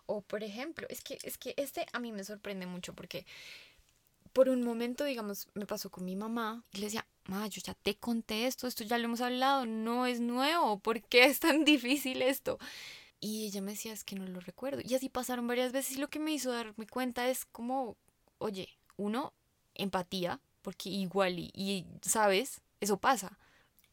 O 0.06 0.22
por 0.22 0.42
ejemplo, 0.42 0.86
es 0.90 1.00
que, 1.00 1.18
es 1.22 1.38
que 1.38 1.54
este 1.56 1.86
a 1.92 2.00
mí 2.00 2.10
me 2.10 2.24
sorprende 2.24 2.66
mucho 2.66 2.94
porque 2.94 3.26
por 4.32 4.48
un 4.48 4.62
momento, 4.62 5.04
digamos, 5.04 5.48
me 5.54 5.66
pasó 5.66 5.90
con 5.90 6.04
mi 6.04 6.16
mamá 6.16 6.64
y 6.72 6.78
le 6.78 6.86
decía, 6.86 7.06
ma, 7.26 7.46
yo 7.46 7.62
ya 7.64 7.74
te 7.74 7.94
conté 7.94 8.46
esto, 8.46 8.66
esto 8.66 8.82
ya 8.82 8.98
lo 8.98 9.04
hemos 9.04 9.20
hablado, 9.20 9.64
no 9.64 10.06
es 10.06 10.20
nuevo, 10.20 10.80
¿por 10.80 11.00
qué 11.02 11.24
es 11.26 11.40
tan 11.40 11.64
difícil 11.64 12.20
esto? 12.20 12.58
Y 13.20 13.46
ella 13.46 13.62
me 13.62 13.72
decía, 13.72 13.92
es 13.92 14.04
que 14.04 14.16
no 14.16 14.26
lo 14.26 14.40
recuerdo. 14.40 14.82
Y 14.84 14.94
así 14.94 15.08
pasaron 15.08 15.46
varias 15.46 15.72
veces 15.72 15.96
y 15.96 16.00
lo 16.00 16.08
que 16.08 16.18
me 16.18 16.32
hizo 16.32 16.50
darme 16.50 16.86
cuenta 16.86 17.28
es 17.28 17.44
como, 17.46 17.96
oye, 18.38 18.68
uno, 18.96 19.32
empatía, 19.74 20.40
porque 20.62 20.90
igual 20.90 21.38
y, 21.38 21.50
y 21.54 21.86
sabes, 22.02 22.60
eso 22.80 22.98
pasa. 22.98 23.38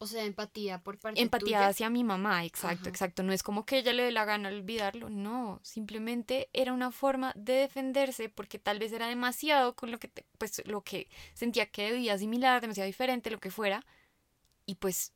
O 0.02 0.06
sea, 0.08 0.24
empatía 0.24 0.82
por 0.82 0.98
parte 0.98 1.22
Empatía 1.22 1.68
hacia 1.68 1.88
mi 1.88 2.02
mamá, 2.02 2.44
exacto, 2.44 2.88
exacto. 2.88 3.22
No 3.22 3.32
es 3.32 3.44
como 3.44 3.64
que 3.64 3.78
ella 3.78 3.92
le 3.92 4.02
dé 4.02 4.10
la 4.10 4.24
gana 4.24 4.48
olvidarlo, 4.48 5.10
no. 5.10 5.60
Simplemente 5.62 6.50
era 6.52 6.72
una 6.72 6.90
forma 6.90 7.32
de 7.36 7.52
defenderse 7.52 8.28
porque 8.28 8.58
tal 8.58 8.80
vez 8.80 8.92
era 8.92 9.06
demasiado 9.06 9.76
con 9.76 9.92
lo 9.92 10.00
que, 10.00 10.10
pues, 10.38 10.60
lo 10.66 10.82
que 10.82 11.08
sentía 11.34 11.66
que 11.66 11.92
debía 11.92 12.14
asimilar, 12.14 12.60
demasiado 12.60 12.88
diferente, 12.88 13.30
lo 13.30 13.38
que 13.38 13.52
fuera. 13.52 13.86
Y 14.66 14.74
pues 14.74 15.12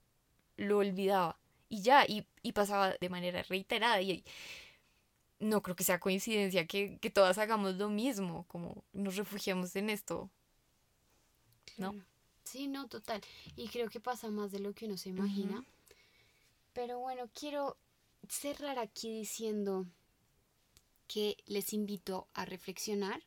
lo 0.57 0.79
olvidaba. 0.79 1.37
Y 1.69 1.83
ya, 1.83 2.05
y, 2.07 2.25
pasaba 2.53 2.93
de 2.93 3.09
manera 3.09 3.43
reiterada. 3.43 4.01
Y 4.01 4.25
no 5.41 5.63
creo 5.65 5.75
que 5.75 5.83
sea 5.83 5.99
coincidencia 5.99 6.69
que, 6.69 6.99
que 7.01 7.11
todas 7.11 7.39
hagamos 7.39 7.75
lo 7.75 7.89
mismo, 7.89 8.45
como 8.47 8.85
nos 8.93 9.17
refugiamos 9.17 9.75
en 9.75 9.91
esto. 9.91 10.31
¿No? 11.77 11.91
Sí, 11.91 12.03
no, 12.55 12.89
total. 12.89 13.21
Y 13.57 13.69
creo 13.69 13.89
que 13.89 14.01
pasa 14.01 14.31
más 14.31 14.53
de 14.53 14.61
lo 14.61 14.75
que 14.75 14.87
uno 14.87 14.97
se 14.97 15.11
imagina. 15.11 15.65
Pero 16.73 16.99
bueno, 16.99 17.29
quiero 17.35 17.77
cerrar 18.29 18.79
aquí 18.79 19.11
diciendo 19.11 19.87
que 21.09 21.37
les 21.47 21.73
invito 21.73 22.29
a 22.35 22.45
reflexionar 22.45 23.23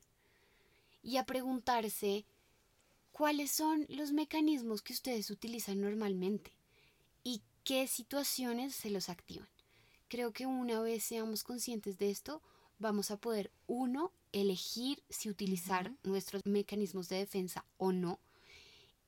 y 1.02 1.18
a 1.18 1.26
preguntarse 1.26 2.26
cuáles 3.12 3.52
son 3.52 3.86
los 3.90 4.12
mecanismos 4.12 4.82
que 4.82 4.94
ustedes 4.94 5.30
utilizan 5.30 5.82
normalmente 5.82 6.52
y 7.24 7.42
qué 7.64 7.88
situaciones 7.88 8.76
se 8.76 8.90
los 8.90 9.10
activan. 9.10 9.48
Creo 10.08 10.34
que 10.34 10.46
una 10.46 10.82
vez 10.82 11.04
seamos 11.04 11.44
conscientes 11.44 11.98
de 11.98 12.10
esto, 12.10 12.42
vamos 12.80 13.12
a 13.12 13.18
poder, 13.18 13.52
uno, 13.68 14.12
elegir 14.32 15.02
si 15.10 15.30
utilizar 15.30 15.94
nuestros 16.04 16.46
mecanismos 16.46 17.10
de 17.10 17.18
defensa 17.18 17.66
o 17.78 17.92
no 17.92 18.20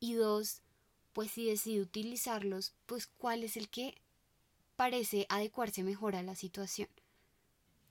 y 0.01 0.15
dos, 0.15 0.61
pues 1.13 1.31
si 1.31 1.45
decide 1.45 1.79
utilizarlos, 1.79 2.73
pues 2.85 3.07
cuál 3.07 3.43
es 3.43 3.55
el 3.55 3.69
que 3.69 3.95
parece 4.75 5.27
adecuarse 5.29 5.83
mejor 5.83 6.15
a 6.15 6.23
la 6.23 6.35
situación. 6.35 6.89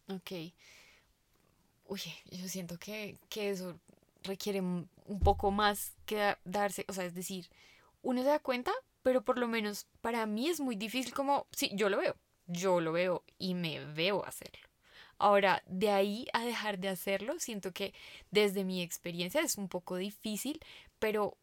Ok. 0.09 0.33
Uy, 1.87 2.01
yo 2.31 2.49
siento 2.49 2.79
que, 2.79 3.17
eso 3.37 3.79
requiere 4.25 4.61
un 4.61 4.89
poco 5.23 5.51
más 5.51 5.95
que 6.05 6.37
darse, 6.45 6.85
o 6.89 6.93
sea, 6.93 7.05
es 7.05 7.15
decir, 7.15 7.49
uno 8.03 8.23
se 8.23 8.29
da 8.29 8.39
cuenta, 8.41 8.73
pero 9.03 9.25
por 9.25 9.39
lo 9.39 9.49
menos 9.49 9.87
para 10.01 10.27
mí 10.27 10.49
es 10.49 10.61
muy 10.61 10.77
difícil 10.77 11.15
como, 11.15 11.47
sí, 11.53 11.71
yo 11.75 11.89
lo 11.89 11.99
veo, 11.99 12.17
yo 12.47 12.81
lo 12.81 12.93
veo 12.93 13.25
y 13.39 13.55
me 13.55 13.85
veo 13.85 14.25
hacerlo. 14.25 14.69
Ahora, 15.19 15.63
de 15.67 15.91
ahí 15.91 16.27
a 16.33 16.45
dejar 16.45 16.79
de 16.79 16.89
hacerlo, 16.89 17.39
siento 17.39 17.73
que 17.73 17.93
desde 18.31 18.65
mi 18.65 18.83
experiencia 18.83 19.43
es 19.43 19.59
un 19.59 19.69
poco 19.69 19.97
difícil, 19.97 20.61
pero 20.99 21.37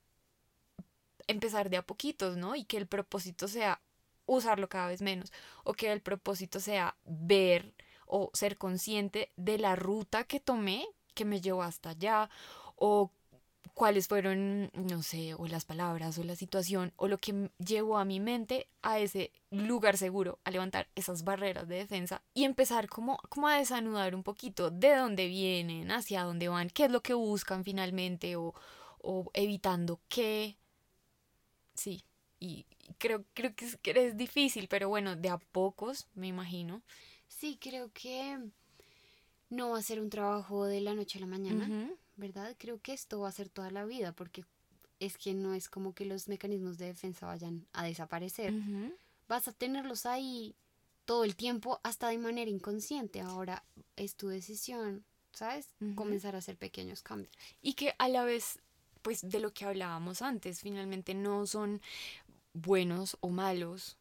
empezar 1.28 1.70
de 1.70 1.78
a 1.78 1.86
poquitos, 1.86 2.38
¿no? 2.38 2.56
Y 2.56 2.64
que 2.66 2.78
el 2.78 2.88
propósito 2.88 3.48
sea 3.48 3.82
usarlo 4.26 4.70
cada 4.70 4.88
vez 4.88 5.02
menos 5.02 5.32
o 5.64 5.74
que 5.74 5.92
el 5.92 6.02
propósito 6.02 6.60
sea 6.60 6.96
ver 7.06 7.74
o 8.06 8.30
ser 8.34 8.58
consciente 8.58 9.32
de 9.38 9.58
la 9.58 9.76
ruta 9.76 10.24
que 10.26 10.40
tomé 10.40 10.86
que 11.14 11.26
me 11.26 11.42
llevó 11.42 11.64
hasta 11.64 11.90
allá 11.90 12.30
o 12.76 13.12
cuáles 13.74 14.08
fueron, 14.08 14.72
no 14.74 15.04
sé, 15.04 15.34
o 15.36 15.48
las 15.48 15.66
palabras 15.66 16.18
o 16.18 16.24
la 16.24 16.36
situación 16.36 16.94
o 16.96 17.08
lo 17.08 17.18
que 17.18 17.52
llevó 17.60 17.98
a 17.98 18.06
mi 18.06 18.20
mente 18.20 18.68
a 18.82 19.00
ese 19.00 19.32
lugar 19.52 19.98
seguro, 19.98 20.40
a 20.46 20.52
levantar 20.52 20.88
esas 20.96 21.24
barreras 21.24 21.68
de 21.68 21.76
defensa 21.76 22.22
y 22.34 22.46
empezar 22.46 22.88
como, 22.88 23.18
como 23.30 23.48
a 23.48 23.58
desanudar 23.58 24.16
un 24.16 24.24
poquito 24.24 24.72
de 24.72 24.96
dónde 24.96 25.28
vienen, 25.28 25.92
hacia 25.92 26.24
dónde 26.24 26.48
van, 26.50 26.70
qué 26.70 26.86
es 26.86 26.92
lo 26.92 27.02
que 27.02 27.14
buscan 27.14 27.64
finalmente 27.64 28.36
o, 28.36 28.54
o 29.00 29.30
evitando 29.34 30.00
qué, 30.08 30.58
Sí, 31.78 32.04
y 32.40 32.66
creo, 32.98 33.24
creo 33.34 33.56
que, 33.56 33.66
es, 33.66 33.78
que 33.78 33.92
es 33.92 34.18
difícil, 34.18 34.68
pero 34.68 34.90
bueno, 34.90 35.16
de 35.16 35.30
a 35.30 35.38
pocos, 35.38 36.08
me 36.16 36.28
imagino. 36.28 36.82
Sí, 37.28 37.58
creo 37.62 37.92
que 37.94 38.38
no 39.50 39.70
va 39.70 39.80
a 39.80 39.84
ser 39.84 40.02
un 40.02 40.10
trabajo 40.10 40.66
de 40.66 40.82
la 40.82 40.94
noche 40.94 41.20
a 41.20 41.22
la 41.22 41.28
mañana, 41.28 41.96
¿verdad? 42.16 42.56
Creo 42.58 42.82
que 42.82 42.94
esto 42.94 43.20
va 43.20 43.30
a 43.30 43.32
ser 43.32 43.50
toda 43.50 43.72
la 43.72 43.86
vida, 43.86 44.12
porque 44.12 44.44
es 45.00 45.18
que 45.18 45.34
no 45.34 45.54
es 45.54 45.70
como 45.70 45.94
que 45.94 46.06
los 46.06 46.28
mecanismos 46.28 46.78
de 46.78 46.88
defensa 46.88 47.28
vayan 47.28 47.68
a 47.74 47.86
desaparecer. 47.86 48.54
Vas 49.28 49.48
a 49.48 49.54
tenerlos 49.54 50.06
ahí 50.06 50.56
todo 51.06 51.24
el 51.24 51.36
tiempo, 51.36 51.80
hasta 51.84 52.10
de 52.10 52.18
manera 52.18 52.50
inconsciente. 52.50 53.22
Ahora 53.22 53.64
es 53.96 54.16
tu 54.16 54.28
decisión, 54.28 55.06
¿sabes? 55.32 55.70
Comenzar 55.96 56.36
a 56.36 56.40
hacer 56.40 56.58
pequeños 56.58 57.04
cambios. 57.04 57.32
Y 57.62 57.74
que 57.74 57.94
a 58.00 58.10
la 58.10 58.24
vez 58.24 58.60
pues 59.08 59.22
de 59.30 59.40
lo 59.40 59.54
que 59.54 59.64
hablábamos 59.64 60.22
antes, 60.22 60.60
finalmente 60.60 61.14
no 61.14 61.48
son 61.48 61.82
buenos 62.52 63.16
o 63.22 63.30
malos, 63.30 63.96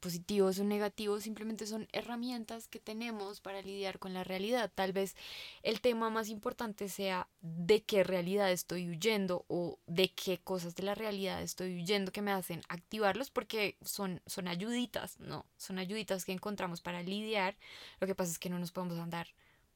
positivos 0.00 0.58
o 0.58 0.64
negativos, 0.64 1.22
simplemente 1.22 1.66
son 1.66 1.88
herramientas 1.92 2.68
que 2.68 2.78
tenemos 2.78 3.40
para 3.40 3.62
lidiar 3.62 3.98
con 3.98 4.12
la 4.12 4.22
realidad. 4.22 4.70
Tal 4.74 4.92
vez 4.92 5.16
el 5.62 5.80
tema 5.80 6.10
más 6.10 6.28
importante 6.28 6.90
sea 6.90 7.26
de 7.40 7.82
qué 7.84 8.04
realidad 8.04 8.52
estoy 8.52 8.86
huyendo 8.90 9.46
o 9.48 9.78
de 9.86 10.10
qué 10.10 10.36
cosas 10.36 10.74
de 10.74 10.82
la 10.82 10.94
realidad 10.94 11.40
estoy 11.40 11.76
huyendo 11.76 12.12
que 12.12 12.20
me 12.20 12.32
hacen 12.32 12.60
activarlos 12.68 13.30
porque 13.30 13.78
son, 13.82 14.20
son 14.26 14.46
ayuditas, 14.46 15.18
¿no? 15.20 15.46
Son 15.56 15.78
ayuditas 15.78 16.26
que 16.26 16.32
encontramos 16.32 16.82
para 16.82 17.02
lidiar. 17.02 17.56
Lo 17.98 18.06
que 18.06 18.14
pasa 18.14 18.30
es 18.30 18.38
que 18.38 18.50
no 18.50 18.58
nos 18.58 18.72
podemos 18.72 18.98
andar 18.98 19.28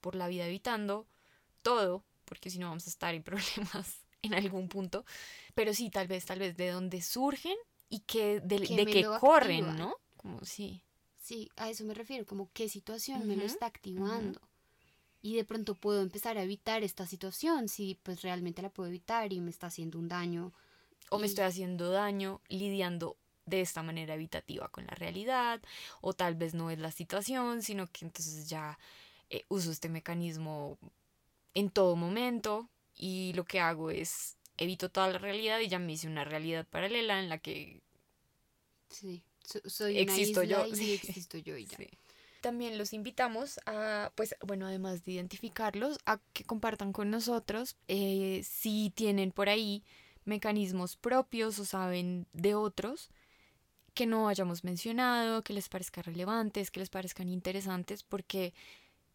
por 0.02 0.14
la 0.14 0.28
vida 0.28 0.46
evitando 0.46 1.06
todo 1.62 2.04
porque 2.26 2.50
si 2.50 2.58
no 2.58 2.68
vamos 2.68 2.86
a 2.86 2.90
estar 2.90 3.14
en 3.14 3.22
problemas 3.22 4.03
en 4.24 4.34
algún 4.34 4.68
punto, 4.68 5.04
pero 5.54 5.74
sí, 5.74 5.90
tal 5.90 6.08
vez, 6.08 6.24
tal 6.24 6.38
vez 6.38 6.56
de 6.56 6.70
dónde 6.70 7.02
surgen 7.02 7.56
y 7.88 8.00
que 8.00 8.40
de, 8.40 8.58
de 8.58 8.86
qué 8.86 9.06
corren, 9.20 9.76
¿no? 9.76 9.96
Como 10.16 10.44
sí. 10.44 10.82
Sí, 11.18 11.48
a 11.56 11.70
eso 11.70 11.84
me 11.84 11.94
refiero, 11.94 12.26
como 12.26 12.50
qué 12.52 12.68
situación 12.68 13.26
me 13.26 13.36
lo 13.36 13.44
está 13.44 13.66
activando. 13.66 14.40
Y 15.22 15.36
de 15.36 15.44
pronto 15.44 15.74
puedo 15.74 16.02
empezar 16.02 16.36
a 16.36 16.42
evitar 16.42 16.82
esta 16.84 17.06
situación 17.06 17.68
si 17.68 17.98
pues 18.02 18.20
realmente 18.20 18.60
la 18.60 18.68
puedo 18.68 18.90
evitar 18.90 19.32
y 19.32 19.40
me 19.40 19.50
está 19.50 19.68
haciendo 19.68 19.98
un 19.98 20.08
daño. 20.08 20.52
O 21.08 21.18
me 21.18 21.26
estoy 21.26 21.44
haciendo 21.44 21.90
daño 21.90 22.42
lidiando 22.48 23.16
de 23.46 23.62
esta 23.62 23.82
manera 23.82 24.14
evitativa 24.14 24.68
con 24.68 24.86
la 24.86 24.94
realidad, 24.94 25.62
o 26.00 26.12
tal 26.12 26.34
vez 26.34 26.54
no 26.54 26.70
es 26.70 26.78
la 26.78 26.90
situación, 26.90 27.62
sino 27.62 27.86
que 27.86 28.04
entonces 28.04 28.48
ya 28.48 28.78
eh, 29.30 29.44
uso 29.48 29.70
este 29.70 29.88
mecanismo 29.88 30.78
en 31.54 31.70
todo 31.70 31.96
momento, 31.96 32.68
y 32.94 33.32
lo 33.34 33.44
que 33.44 33.60
hago 33.60 33.90
es 33.90 34.36
evito 34.56 34.90
toda 34.90 35.08
la 35.08 35.18
realidad 35.18 35.60
y 35.60 35.68
ya 35.68 35.78
me 35.78 35.92
hice 35.92 36.06
una 36.06 36.24
realidad 36.24 36.66
paralela 36.68 37.18
en 37.20 37.28
la 37.28 37.38
que 37.38 37.82
sí, 38.88 39.22
soy 39.66 39.98
existo 39.98 40.42
yo 40.42 40.66
y 40.66 40.92
existo 40.92 41.38
yo 41.38 41.56
y 41.56 41.66
ya. 41.66 41.78
También 42.40 42.76
los 42.76 42.92
invitamos 42.92 43.58
a, 43.64 44.12
pues 44.14 44.36
bueno, 44.46 44.66
además 44.66 45.04
de 45.04 45.12
identificarlos, 45.12 45.98
a 46.04 46.20
que 46.34 46.44
compartan 46.44 46.92
con 46.92 47.10
nosotros 47.10 47.76
eh, 47.88 48.42
si 48.44 48.92
tienen 48.94 49.32
por 49.32 49.48
ahí 49.48 49.82
mecanismos 50.26 50.96
propios 50.96 51.58
o 51.58 51.64
saben 51.64 52.26
de 52.32 52.54
otros 52.54 53.10
que 53.94 54.06
no 54.06 54.28
hayamos 54.28 54.64
mencionado, 54.64 55.42
que 55.42 55.52
les 55.52 55.68
parezcan 55.68 56.04
relevantes, 56.04 56.70
que 56.70 56.80
les 56.80 56.90
parezcan 56.90 57.28
interesantes, 57.28 58.02
porque 58.02 58.52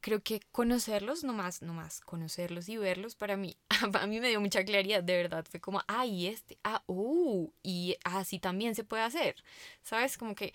creo 0.01 0.21
que 0.21 0.41
conocerlos, 0.51 1.23
nomás, 1.23 1.61
nomás, 1.61 2.01
conocerlos 2.01 2.69
y 2.69 2.77
verlos, 2.77 3.15
para 3.15 3.37
mí, 3.37 3.57
a 3.93 4.07
mí 4.07 4.19
me 4.19 4.29
dio 4.29 4.41
mucha 4.41 4.63
claridad, 4.63 5.03
de 5.03 5.15
verdad, 5.15 5.45
fue 5.49 5.59
como, 5.59 5.81
ay, 5.87 6.27
este, 6.27 6.57
ah, 6.63 6.83
uh, 6.87 7.51
y 7.63 7.97
así 8.03 8.39
también 8.39 8.75
se 8.75 8.83
puede 8.83 9.03
hacer, 9.03 9.35
¿sabes? 9.83 10.17
Como 10.17 10.35
que 10.35 10.53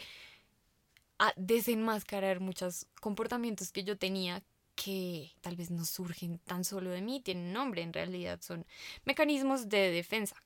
a 1.19 1.33
desenmascarar 1.37 2.41
muchos 2.41 2.87
comportamientos 3.01 3.71
que 3.71 3.85
yo 3.85 3.97
tenía 3.97 4.43
que 4.75 5.33
tal 5.41 5.55
vez 5.57 5.71
no 5.71 5.85
surgen 5.85 6.39
tan 6.39 6.65
solo 6.65 6.91
de 6.91 7.01
mí, 7.01 7.21
tienen 7.21 7.53
nombre, 7.53 7.83
en 7.83 7.93
realidad 7.93 8.41
son 8.43 8.67
mecanismos 9.05 9.69
de 9.69 9.91
defensa. 9.91 10.37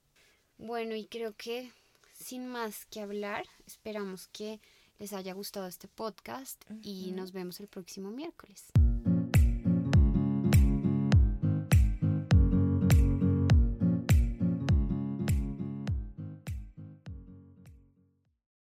Bueno, 0.59 0.95
y 0.95 1.07
creo 1.07 1.35
que 1.35 1.73
sin 2.13 2.47
más 2.47 2.85
que 2.87 3.01
hablar, 3.01 3.47
esperamos 3.67 4.29
que 4.29 4.61
les 4.99 5.13
haya 5.13 5.33
gustado 5.33 5.67
este 5.67 5.89
podcast 5.89 6.63
y 6.83 7.13
nos 7.13 7.33
vemos 7.33 7.61
el 7.61 7.69
próximo 7.69 8.11
miércoles. 8.11 8.67